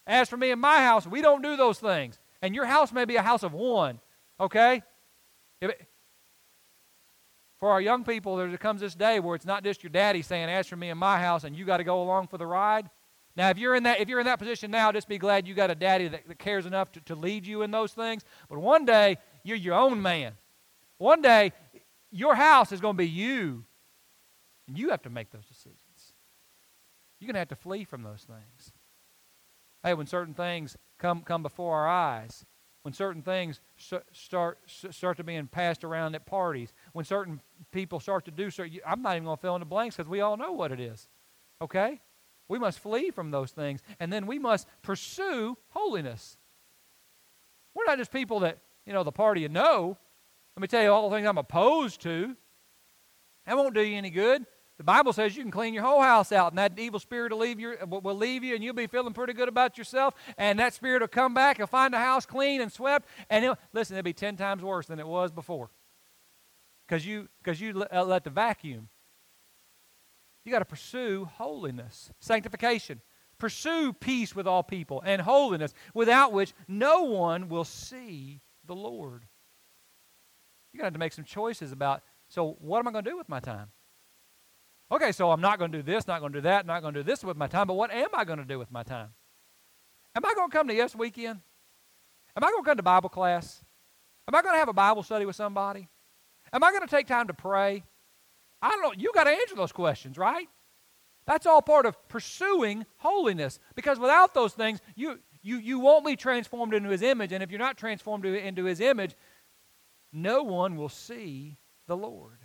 As 0.07 0.29
for 0.29 0.37
me 0.37 0.50
and 0.50 0.61
my 0.61 0.83
house, 0.83 1.07
we 1.07 1.22
don't 1.22 1.40
do 1.40 1.57
those 1.57 1.79
things. 1.79 2.18
And 2.42 2.55
your 2.55 2.66
house 2.66 2.92
may 2.92 3.07
be 3.07 3.16
a 3.16 3.22
house 3.22 3.42
of 3.42 3.55
one, 3.55 4.00
okay? 4.38 4.83
If, 5.62 5.72
for 7.59 7.70
our 7.70 7.81
young 7.81 8.05
people, 8.05 8.37
there 8.37 8.55
comes 8.59 8.83
this 8.83 8.94
day 8.94 9.18
where 9.18 9.35
it's 9.35 9.46
not 9.46 9.64
just 9.64 9.83
your 9.83 9.90
daddy 9.90 10.20
saying, 10.20 10.50
"Ask 10.50 10.68
for 10.68 10.76
me 10.76 10.90
in 10.90 10.98
my 10.98 11.18
house," 11.18 11.44
and 11.44 11.57
you 11.57 11.64
got 11.64 11.79
to 11.79 11.85
go 11.85 12.03
along 12.03 12.29
for 12.29 12.37
the 12.37 12.46
ride. 12.46 12.90
Now, 13.35 13.48
if 13.48 13.57
you're 13.57 13.74
in 13.74 13.85
that 13.85 14.00
if 14.00 14.11
you're 14.11 14.20
in 14.20 14.26
that 14.26 14.38
position 14.38 14.70
now, 14.70 14.92
just 14.92 15.09
be 15.09 15.18
glad 15.18 15.48
you 15.48 15.55
got 15.55 15.70
a 15.70 15.74
daddy 15.74 16.09
that, 16.09 16.29
that 16.29 16.38
cares 16.38 16.66
enough 16.66 16.92
to, 16.92 17.00
to 17.03 17.14
lead 17.14 17.46
you 17.46 17.62
in 17.62 17.70
those 17.70 17.92
things. 17.92 18.24
But 18.50 18.59
one 18.59 18.85
day, 18.85 19.16
you're 19.42 19.57
your 19.57 19.74
own 19.74 20.03
man. 20.03 20.35
One 20.98 21.22
day, 21.22 21.53
your 22.11 22.35
house 22.35 22.72
is 22.72 22.81
going 22.81 22.94
to 22.94 22.98
be 22.98 23.09
you 23.09 23.64
And 24.70 24.78
you 24.78 24.90
have 24.90 25.02
to 25.02 25.11
make 25.11 25.33
those 25.33 25.46
decisions. 25.46 26.14
You're 27.18 27.26
going 27.26 27.35
to 27.35 27.40
have 27.40 27.48
to 27.48 27.56
flee 27.56 27.83
from 27.83 28.04
those 28.04 28.22
things. 28.22 28.72
Hey, 29.83 29.94
when 29.94 30.06
certain 30.06 30.33
things 30.33 30.76
come, 30.96 31.22
come 31.22 31.42
before 31.42 31.74
our 31.74 31.88
eyes, 31.88 32.46
when 32.83 32.94
certain 32.94 33.20
things 33.20 33.59
start 33.76 34.59
start 34.68 35.16
to 35.16 35.24
being 35.24 35.48
passed 35.48 35.83
around 35.83 36.14
at 36.14 36.24
parties, 36.24 36.72
when 36.92 37.04
certain 37.04 37.40
people 37.72 37.98
start 37.98 38.24
to 38.26 38.30
do 38.30 38.48
so, 38.48 38.64
I'm 38.87 39.02
not 39.02 39.16
even 39.16 39.24
going 39.24 39.38
to 39.38 39.40
fill 39.40 39.56
in 39.56 39.61
the 39.61 39.66
blanks 39.66 39.96
because 39.96 40.09
we 40.09 40.20
all 40.20 40.37
know 40.37 40.52
what 40.52 40.70
it 40.70 40.78
is. 40.78 41.09
Okay? 41.61 42.00
We 42.46 42.61
must 42.61 42.78
flee 42.78 43.11
from 43.11 43.33
those 43.33 43.50
things, 43.50 43.80
and 43.98 44.12
then 44.12 44.24
we 44.24 44.38
must 44.38 44.68
pursue 44.83 45.59
holiness. 45.70 46.38
We're 47.74 47.87
not 47.87 47.98
just 47.98 48.12
people 48.12 48.38
that, 48.40 48.59
you 48.87 48.92
know, 48.92 49.02
the 49.02 49.11
party 49.11 49.40
you 49.40 49.48
know. 49.48 49.98
Let 50.56 50.62
me 50.62 50.68
tell 50.68 50.83
you 50.85 50.92
all 50.92 51.11
the 51.11 51.16
things 51.16 51.26
I'm 51.26 51.38
opposed 51.38 52.02
to. 52.02 52.37
That 53.46 53.56
won't 53.56 53.74
do 53.74 53.80
you 53.80 53.96
any 53.96 54.11
good. 54.11 54.46
The 54.80 54.84
Bible 54.84 55.12
says 55.12 55.36
you 55.36 55.42
can 55.42 55.50
clean 55.50 55.74
your 55.74 55.82
whole 55.82 56.00
house 56.00 56.32
out, 56.32 56.52
and 56.52 56.58
that 56.58 56.78
evil 56.78 56.98
spirit 56.98 57.32
will 57.32 57.40
leave, 57.40 57.60
your, 57.60 57.76
will 57.84 58.14
leave 58.14 58.42
you, 58.42 58.54
and 58.54 58.64
you'll 58.64 58.72
be 58.72 58.86
feeling 58.86 59.12
pretty 59.12 59.34
good 59.34 59.46
about 59.46 59.76
yourself. 59.76 60.14
And 60.38 60.58
that 60.58 60.72
spirit 60.72 61.02
will 61.02 61.08
come 61.08 61.34
back, 61.34 61.58
he'll 61.58 61.66
find 61.66 61.92
the 61.92 61.98
house 61.98 62.24
clean 62.24 62.62
and 62.62 62.72
swept, 62.72 63.06
and 63.28 63.44
it'll, 63.44 63.58
listen, 63.74 63.94
it'll 63.98 64.06
be 64.06 64.14
ten 64.14 64.38
times 64.38 64.62
worse 64.62 64.86
than 64.86 64.98
it 64.98 65.06
was 65.06 65.32
before. 65.32 65.68
Because 66.88 67.04
you, 67.04 67.28
cause 67.44 67.60
you 67.60 67.74
let, 67.74 67.92
uh, 67.92 68.04
let 68.06 68.24
the 68.24 68.30
vacuum. 68.30 68.88
You 70.46 70.50
got 70.50 70.60
to 70.60 70.64
pursue 70.64 71.26
holiness, 71.26 72.10
sanctification. 72.18 73.02
Pursue 73.36 73.92
peace 73.92 74.34
with 74.34 74.46
all 74.46 74.62
people 74.62 75.02
and 75.04 75.20
holiness, 75.20 75.74
without 75.92 76.32
which 76.32 76.54
no 76.66 77.02
one 77.02 77.50
will 77.50 77.64
see 77.64 78.40
the 78.64 78.74
Lord. 78.74 79.26
You're 80.72 80.78
going 80.78 80.84
to 80.84 80.86
have 80.86 80.94
to 80.94 80.98
make 80.98 81.12
some 81.12 81.26
choices 81.26 81.70
about 81.70 82.02
so, 82.28 82.56
what 82.60 82.78
am 82.78 82.88
I 82.88 82.92
going 82.92 83.04
to 83.04 83.10
do 83.10 83.18
with 83.18 83.28
my 83.28 83.40
time? 83.40 83.72
Okay, 84.92 85.12
so 85.12 85.31
I'm 85.31 85.40
not 85.40 85.59
going 85.59 85.70
to 85.70 85.79
do 85.79 85.83
this, 85.83 86.07
not 86.09 86.20
going 86.20 86.33
to 86.33 86.38
do 86.38 86.42
that, 86.42 86.66
not 86.66 86.83
going 86.83 86.94
to 86.94 87.00
do 87.00 87.05
this 87.05 87.22
with 87.22 87.37
my 87.37 87.46
time, 87.46 87.68
but 87.68 87.74
what 87.74 87.92
am 87.92 88.09
I 88.12 88.24
going 88.24 88.40
to 88.40 88.44
do 88.44 88.59
with 88.59 88.72
my 88.72 88.83
time? 88.83 89.11
Am 90.16 90.24
I 90.24 90.35
going 90.35 90.50
to 90.50 90.57
come 90.57 90.66
to 90.66 90.74
Yes 90.74 90.96
Weekend? 90.96 91.40
Am 92.37 92.44
I 92.44 92.50
going 92.50 92.64
to 92.64 92.68
come 92.68 92.76
to 92.76 92.83
Bible 92.83 93.09
class? 93.09 93.62
Am 94.26 94.35
I 94.35 94.42
going 94.42 94.55
to 94.55 94.59
have 94.59 94.68
a 94.68 94.72
Bible 94.72 95.03
study 95.05 95.26
with 95.26 95.37
somebody? 95.37 95.88
Am 96.53 96.64
I 96.64 96.70
going 96.70 96.83
to 96.83 96.88
take 96.88 97.07
time 97.07 97.29
to 97.29 97.35
pray? 97.35 97.85
I 98.61 98.70
don't 98.70 98.83
know. 98.83 98.92
You 98.96 99.12
got 99.14 99.24
to 99.24 99.31
answer 99.31 99.55
those 99.55 99.72
questions, 99.72 100.18
right? 100.18 100.48
That's 101.26 101.46
all 101.46 101.62
part 101.62 101.87
of 101.87 102.09
pursuing 102.09 102.85
holiness. 102.96 103.61
Because 103.76 104.00
without 104.00 104.35
those 104.35 104.53
things, 104.55 104.81
you, 104.96 105.20
you, 105.42 105.59
you 105.59 105.79
won't 105.79 106.05
be 106.05 106.16
transformed 106.16 106.74
into 106.74 106.90
his 106.90 107.03
image. 107.03 107.31
And 107.31 107.42
if 107.42 107.50
you're 107.50 107.61
not 107.61 107.76
transformed 107.76 108.26
into 108.26 108.64
his 108.64 108.81
image, 108.81 109.14
no 110.12 110.42
one 110.42 110.76
will 110.76 110.88
see 110.88 111.59
the 111.87 111.96
Lord 111.96 112.39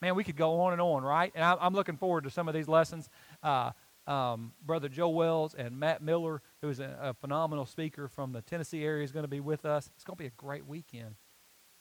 man, 0.00 0.14
we 0.14 0.24
could 0.24 0.36
go 0.36 0.60
on 0.62 0.72
and 0.72 0.80
on, 0.80 1.02
right? 1.02 1.32
And 1.34 1.44
I, 1.44 1.66
am 1.66 1.74
looking 1.74 1.96
forward 1.96 2.24
to 2.24 2.30
some 2.30 2.48
of 2.48 2.54
these 2.54 2.68
lessons. 2.68 3.08
Uh, 3.42 3.72
um, 4.06 4.52
Brother 4.64 4.88
Joe 4.88 5.10
Wells 5.10 5.54
and 5.54 5.78
Matt 5.78 6.02
Miller, 6.02 6.42
who's 6.62 6.80
a, 6.80 6.98
a, 7.00 7.14
phenomenal 7.14 7.66
speaker 7.66 8.08
from 8.08 8.32
the 8.32 8.42
Tennessee 8.42 8.82
area, 8.82 9.04
is 9.04 9.12
going 9.12 9.24
to 9.24 9.28
be 9.28 9.40
with 9.40 9.64
us. 9.64 9.90
It's 9.94 10.04
going 10.04 10.16
to 10.16 10.22
be 10.22 10.26
a 10.26 10.32
great 10.36 10.66
weekend. 10.66 11.14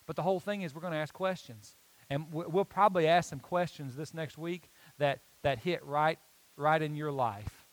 But 0.06 0.16
the 0.16 0.22
whole 0.22 0.40
thing 0.40 0.62
is 0.62 0.76
we're 0.76 0.82
going 0.82 0.94
to 0.94 1.00
ask 1.00 1.14
questions. 1.14 1.76
And 2.10 2.26
we'll 2.32 2.66
probably 2.66 3.08
ask 3.08 3.30
some 3.30 3.40
questions 3.40 3.96
this 3.96 4.14
next 4.14 4.38
week 4.38 4.70
that, 4.98 5.20
that 5.44 5.60
hit 5.60 5.86
right, 5.86 6.18
right 6.58 6.82
in 6.82 6.96
your 6.96 7.12
life. 7.12 7.68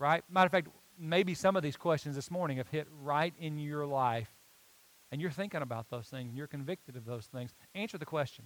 Right? 0.00 0.24
Matter 0.28 0.46
of 0.46 0.52
fact, 0.52 0.68
maybe 0.98 1.34
some 1.34 1.56
of 1.56 1.62
these 1.62 1.76
questions 1.76 2.16
this 2.16 2.30
morning 2.30 2.56
have 2.56 2.68
hit 2.68 2.88
right 3.02 3.32
in 3.38 3.58
your 3.58 3.86
life. 3.86 4.28
And 5.12 5.20
you're 5.20 5.30
thinking 5.30 5.62
about 5.62 5.88
those 5.88 6.08
things, 6.08 6.28
and 6.28 6.36
you're 6.36 6.48
convicted 6.48 6.96
of 6.96 7.04
those 7.04 7.26
things. 7.26 7.54
Answer 7.74 7.98
the 7.98 8.04
question. 8.04 8.44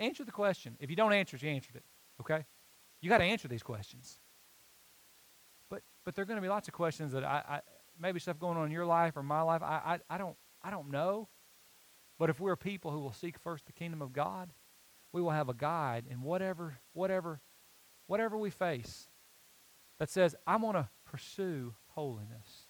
Answer 0.00 0.24
the 0.24 0.32
question. 0.32 0.76
If 0.80 0.90
you 0.90 0.96
don't 0.96 1.12
answer 1.12 1.36
it, 1.36 1.42
you 1.42 1.50
answered 1.50 1.76
it. 1.76 1.84
Okay? 2.20 2.44
You 3.00 3.08
got 3.08 3.18
to 3.18 3.24
answer 3.24 3.48
these 3.48 3.62
questions. 3.62 4.18
But 5.68 5.82
but 6.04 6.14
there 6.14 6.22
are 6.22 6.26
going 6.26 6.38
to 6.38 6.42
be 6.42 6.48
lots 6.48 6.68
of 6.68 6.74
questions 6.74 7.12
that 7.12 7.24
I, 7.24 7.42
I 7.48 7.60
maybe 8.00 8.20
stuff 8.20 8.38
going 8.38 8.56
on 8.56 8.66
in 8.66 8.72
your 8.72 8.86
life 8.86 9.16
or 9.16 9.22
my 9.22 9.42
life. 9.42 9.62
I, 9.62 9.98
I 10.10 10.14
I 10.14 10.18
don't 10.18 10.36
I 10.62 10.70
don't 10.70 10.90
know. 10.90 11.28
But 12.18 12.30
if 12.30 12.38
we're 12.38 12.56
people 12.56 12.90
who 12.92 13.00
will 13.00 13.12
seek 13.12 13.38
first 13.38 13.66
the 13.66 13.72
kingdom 13.72 14.02
of 14.02 14.12
God, 14.12 14.50
we 15.12 15.20
will 15.20 15.30
have 15.30 15.48
a 15.48 15.54
guide 15.54 16.04
in 16.08 16.22
whatever 16.22 16.78
whatever 16.92 17.40
whatever 18.06 18.36
we 18.36 18.50
face 18.50 19.08
that 19.98 20.10
says, 20.10 20.34
I 20.46 20.56
want 20.56 20.76
to 20.76 20.88
pursue 21.04 21.74
holiness. 21.94 22.66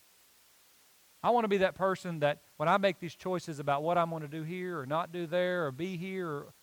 I 1.23 1.31
want 1.31 1.45
to 1.45 1.49
be 1.49 1.59
that 1.59 1.75
person 1.75 2.21
that 2.21 2.43
when 2.57 2.69
I 2.69 2.77
make 2.79 2.99
these 2.99 3.15
choices 3.15 3.59
about 3.59 3.83
what 3.83 3.97
I'm 3.97 4.11
going 4.11 4.23
to 4.23 4.29
do 4.29 4.43
here 4.43 4.79
or 4.79 4.87
not 4.87 5.13
do 5.13 5.27
there 5.27 5.67
or 5.67 5.73
be 5.73 5.97
here 5.97 6.29
or 6.29 6.55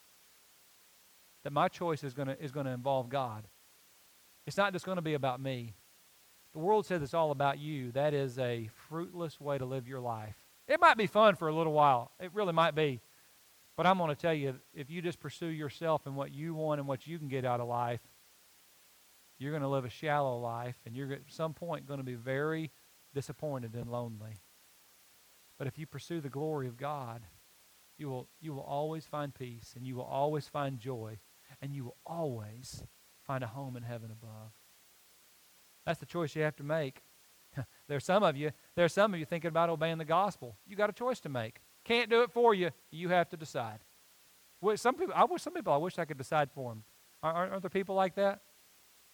that 1.44 1.54
my 1.54 1.68
choice 1.68 2.04
is 2.04 2.14
going 2.14 2.30
is 2.30 2.52
to 2.52 2.68
involve 2.68 3.10
God. 3.10 3.48
It's 4.46 4.58
not 4.58 4.74
just 4.74 4.86
going 4.86 4.98
to 4.98 5.02
be 5.02 5.14
about 5.14 5.40
me. 5.40 5.76
The 6.54 6.60
world 6.60 6.86
says 6.86 7.02
it's 7.02 7.14
all 7.14 7.32
about 7.32 7.60
you. 7.60 7.92
That 7.92 8.14
is 8.14 8.40
a 8.40 8.70
fruitless 8.88 9.40
way 9.40 9.58
to 9.58 9.66
live 9.66 9.88
your 9.88 10.00
life. 10.00 10.36
It 10.68 10.80
might 10.80 10.98
be 10.98 11.08
fun 11.08 11.36
for 11.36 11.48
a 11.48 11.54
little 11.54 11.74
while. 11.74 12.12
It 12.20 12.32
really 12.34 12.54
might 12.54 12.76
be. 12.76 13.02
But 13.78 13.86
I'm 13.86 13.98
going 13.98 14.10
to 14.10 14.16
tell 14.16 14.34
you 14.34 14.56
if 14.74 14.90
you 14.90 15.02
just 15.02 15.20
pursue 15.20 15.48
yourself 15.48 16.06
and 16.06 16.16
what 16.16 16.32
you 16.32 16.54
want 16.54 16.80
and 16.80 16.88
what 16.88 17.08
you 17.08 17.18
can 17.18 17.28
get 17.28 17.46
out 17.46 17.60
of 17.60 17.68
life, 17.68 18.02
you're 19.38 19.52
going 19.52 19.62
to 19.62 19.70
live 19.70 19.86
a 19.86 19.90
shallow 19.90 20.38
life 20.40 20.76
and 20.86 20.96
you're 20.96 21.14
at 21.14 21.22
some 21.28 21.54
point 21.54 21.86
going 21.86 22.00
to 22.00 22.04
be 22.04 22.16
very 22.16 22.72
disappointed 23.14 23.76
and 23.76 23.90
lonely. 23.90 24.42
But 25.58 25.68
if 25.68 25.78
you 25.78 25.86
pursue 25.86 26.20
the 26.20 26.30
glory 26.30 26.68
of 26.68 26.76
God, 26.76 27.22
you 27.98 28.10
will, 28.10 28.28
you 28.42 28.54
will 28.54 28.64
always 28.64 29.06
find 29.06 29.34
peace 29.34 29.74
and 29.76 29.86
you 29.86 29.96
will 29.96 30.04
always 30.04 30.48
find 30.48 30.80
joy 30.80 31.20
and 31.62 31.74
you 31.74 31.86
will 31.86 31.98
always 32.06 32.84
find 33.26 33.44
a 33.44 33.48
home 33.48 33.76
in 33.76 33.84
heaven 33.84 34.12
above. 34.12 34.52
That's 35.86 36.00
the 36.00 36.06
choice 36.06 36.36
you 36.36 36.44
have 36.44 36.56
to 36.58 36.64
make. 36.64 37.02
there 37.88 37.98
are 37.98 38.02
some 38.02 38.24
of 38.24 38.38
you, 38.38 38.52
there 38.76 38.86
are 38.86 38.90
some 38.90 39.14
of 39.14 39.20
you 39.20 39.26
thinking 39.26 39.50
about 39.50 39.70
obeying 39.70 39.98
the 39.98 40.06
gospel. 40.06 40.58
You 40.68 40.76
got 40.76 40.90
a 40.90 40.94
choice 40.94 41.20
to 41.22 41.30
make. 41.30 41.60
Can't 41.86 42.10
do 42.10 42.22
it 42.22 42.32
for 42.32 42.54
you. 42.54 42.72
You 42.92 43.10
have 43.10 43.30
to 43.30 43.38
decide. 43.38 43.80
Well, 44.62 44.76
some 44.78 44.96
people, 44.96 45.14
I 45.16 45.24
wish 45.24 45.42
some 45.42 45.54
people, 45.54 45.74
I 45.74 45.78
wish 45.78 45.98
I 45.98 46.06
could 46.06 46.18
decide 46.18 46.50
for 46.52 46.72
them. 46.72 46.84
Aren't, 47.24 47.52
aren't 47.52 47.64
there 47.64 47.70
people 47.70 47.96
like 47.96 48.16
that? 48.16 48.42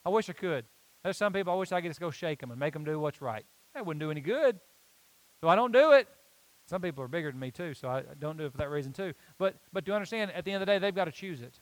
I 0.06 0.10
wish 0.10 0.30
I 0.30 0.34
could. 0.34 0.66
There's 1.04 1.18
some 1.18 1.34
people 1.34 1.54
I 1.54 1.56
wish 1.56 1.72
I 1.72 1.82
could 1.82 1.90
just 1.90 2.00
go 2.00 2.12
shake 2.12 2.40
them 2.40 2.52
and 2.52 2.60
make 2.60 2.74
them 2.74 2.84
do 2.84 3.00
what's 3.00 3.22
right. 3.22 3.46
That 3.74 3.86
wouldn't 3.86 4.02
do 4.02 4.12
any 4.12 4.22
good. 4.22 4.60
So 5.42 5.50
I 5.50 5.56
don't 5.56 5.72
do 5.72 5.92
it. 5.92 6.08
Some 6.68 6.82
people 6.82 7.04
are 7.04 7.08
bigger 7.08 7.32
than 7.32 7.40
me 7.40 7.52
too, 7.52 7.74
so 7.76 7.90
I 7.90 8.04
don't 8.20 8.38
do 8.38 8.46
it 8.46 8.52
for 8.52 8.58
that 8.58 8.70
reason 8.70 8.92
too. 8.92 9.14
But 9.38 9.56
but 9.72 9.86
do 9.86 9.92
you 9.92 9.96
understand, 9.96 10.32
at 10.32 10.46
the 10.46 10.52
end 10.52 10.64
of 10.64 10.68
the 10.68 10.74
day, 10.74 10.80
they've 10.80 10.96
got 10.96 11.06
to 11.06 11.12
choose 11.12 11.42
it. 11.42 11.60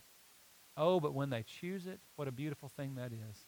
Oh, 0.75 0.99
but 0.99 1.13
when 1.13 1.29
they 1.29 1.43
choose 1.43 1.85
it, 1.87 1.99
what 2.15 2.27
a 2.27 2.31
beautiful 2.31 2.69
thing 2.69 2.95
that 2.95 3.11
is. 3.13 3.45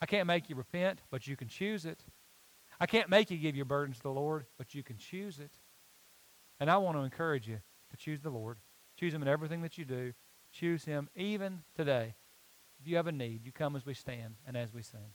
I 0.00 0.06
can't 0.06 0.26
make 0.26 0.50
you 0.50 0.56
repent, 0.56 1.00
but 1.10 1.26
you 1.26 1.36
can 1.36 1.48
choose 1.48 1.84
it. 1.84 2.04
I 2.80 2.86
can't 2.86 3.08
make 3.08 3.30
you 3.30 3.38
give 3.38 3.56
your 3.56 3.64
burdens 3.64 3.98
to 3.98 4.02
the 4.02 4.10
Lord, 4.10 4.46
but 4.58 4.74
you 4.74 4.82
can 4.82 4.96
choose 4.98 5.38
it. 5.38 5.52
And 6.58 6.70
I 6.70 6.76
want 6.78 6.96
to 6.96 7.02
encourage 7.02 7.48
you 7.48 7.58
to 7.90 7.96
choose 7.96 8.20
the 8.20 8.30
Lord. 8.30 8.58
Choose 8.98 9.14
Him 9.14 9.22
in 9.22 9.28
everything 9.28 9.62
that 9.62 9.78
you 9.78 9.84
do. 9.84 10.12
Choose 10.52 10.84
Him 10.84 11.08
even 11.14 11.60
today. 11.76 12.14
If 12.80 12.88
you 12.88 12.96
have 12.96 13.06
a 13.06 13.12
need, 13.12 13.44
you 13.44 13.52
come 13.52 13.76
as 13.76 13.86
we 13.86 13.94
stand 13.94 14.34
and 14.46 14.56
as 14.56 14.74
we 14.74 14.82
sing. 14.82 15.14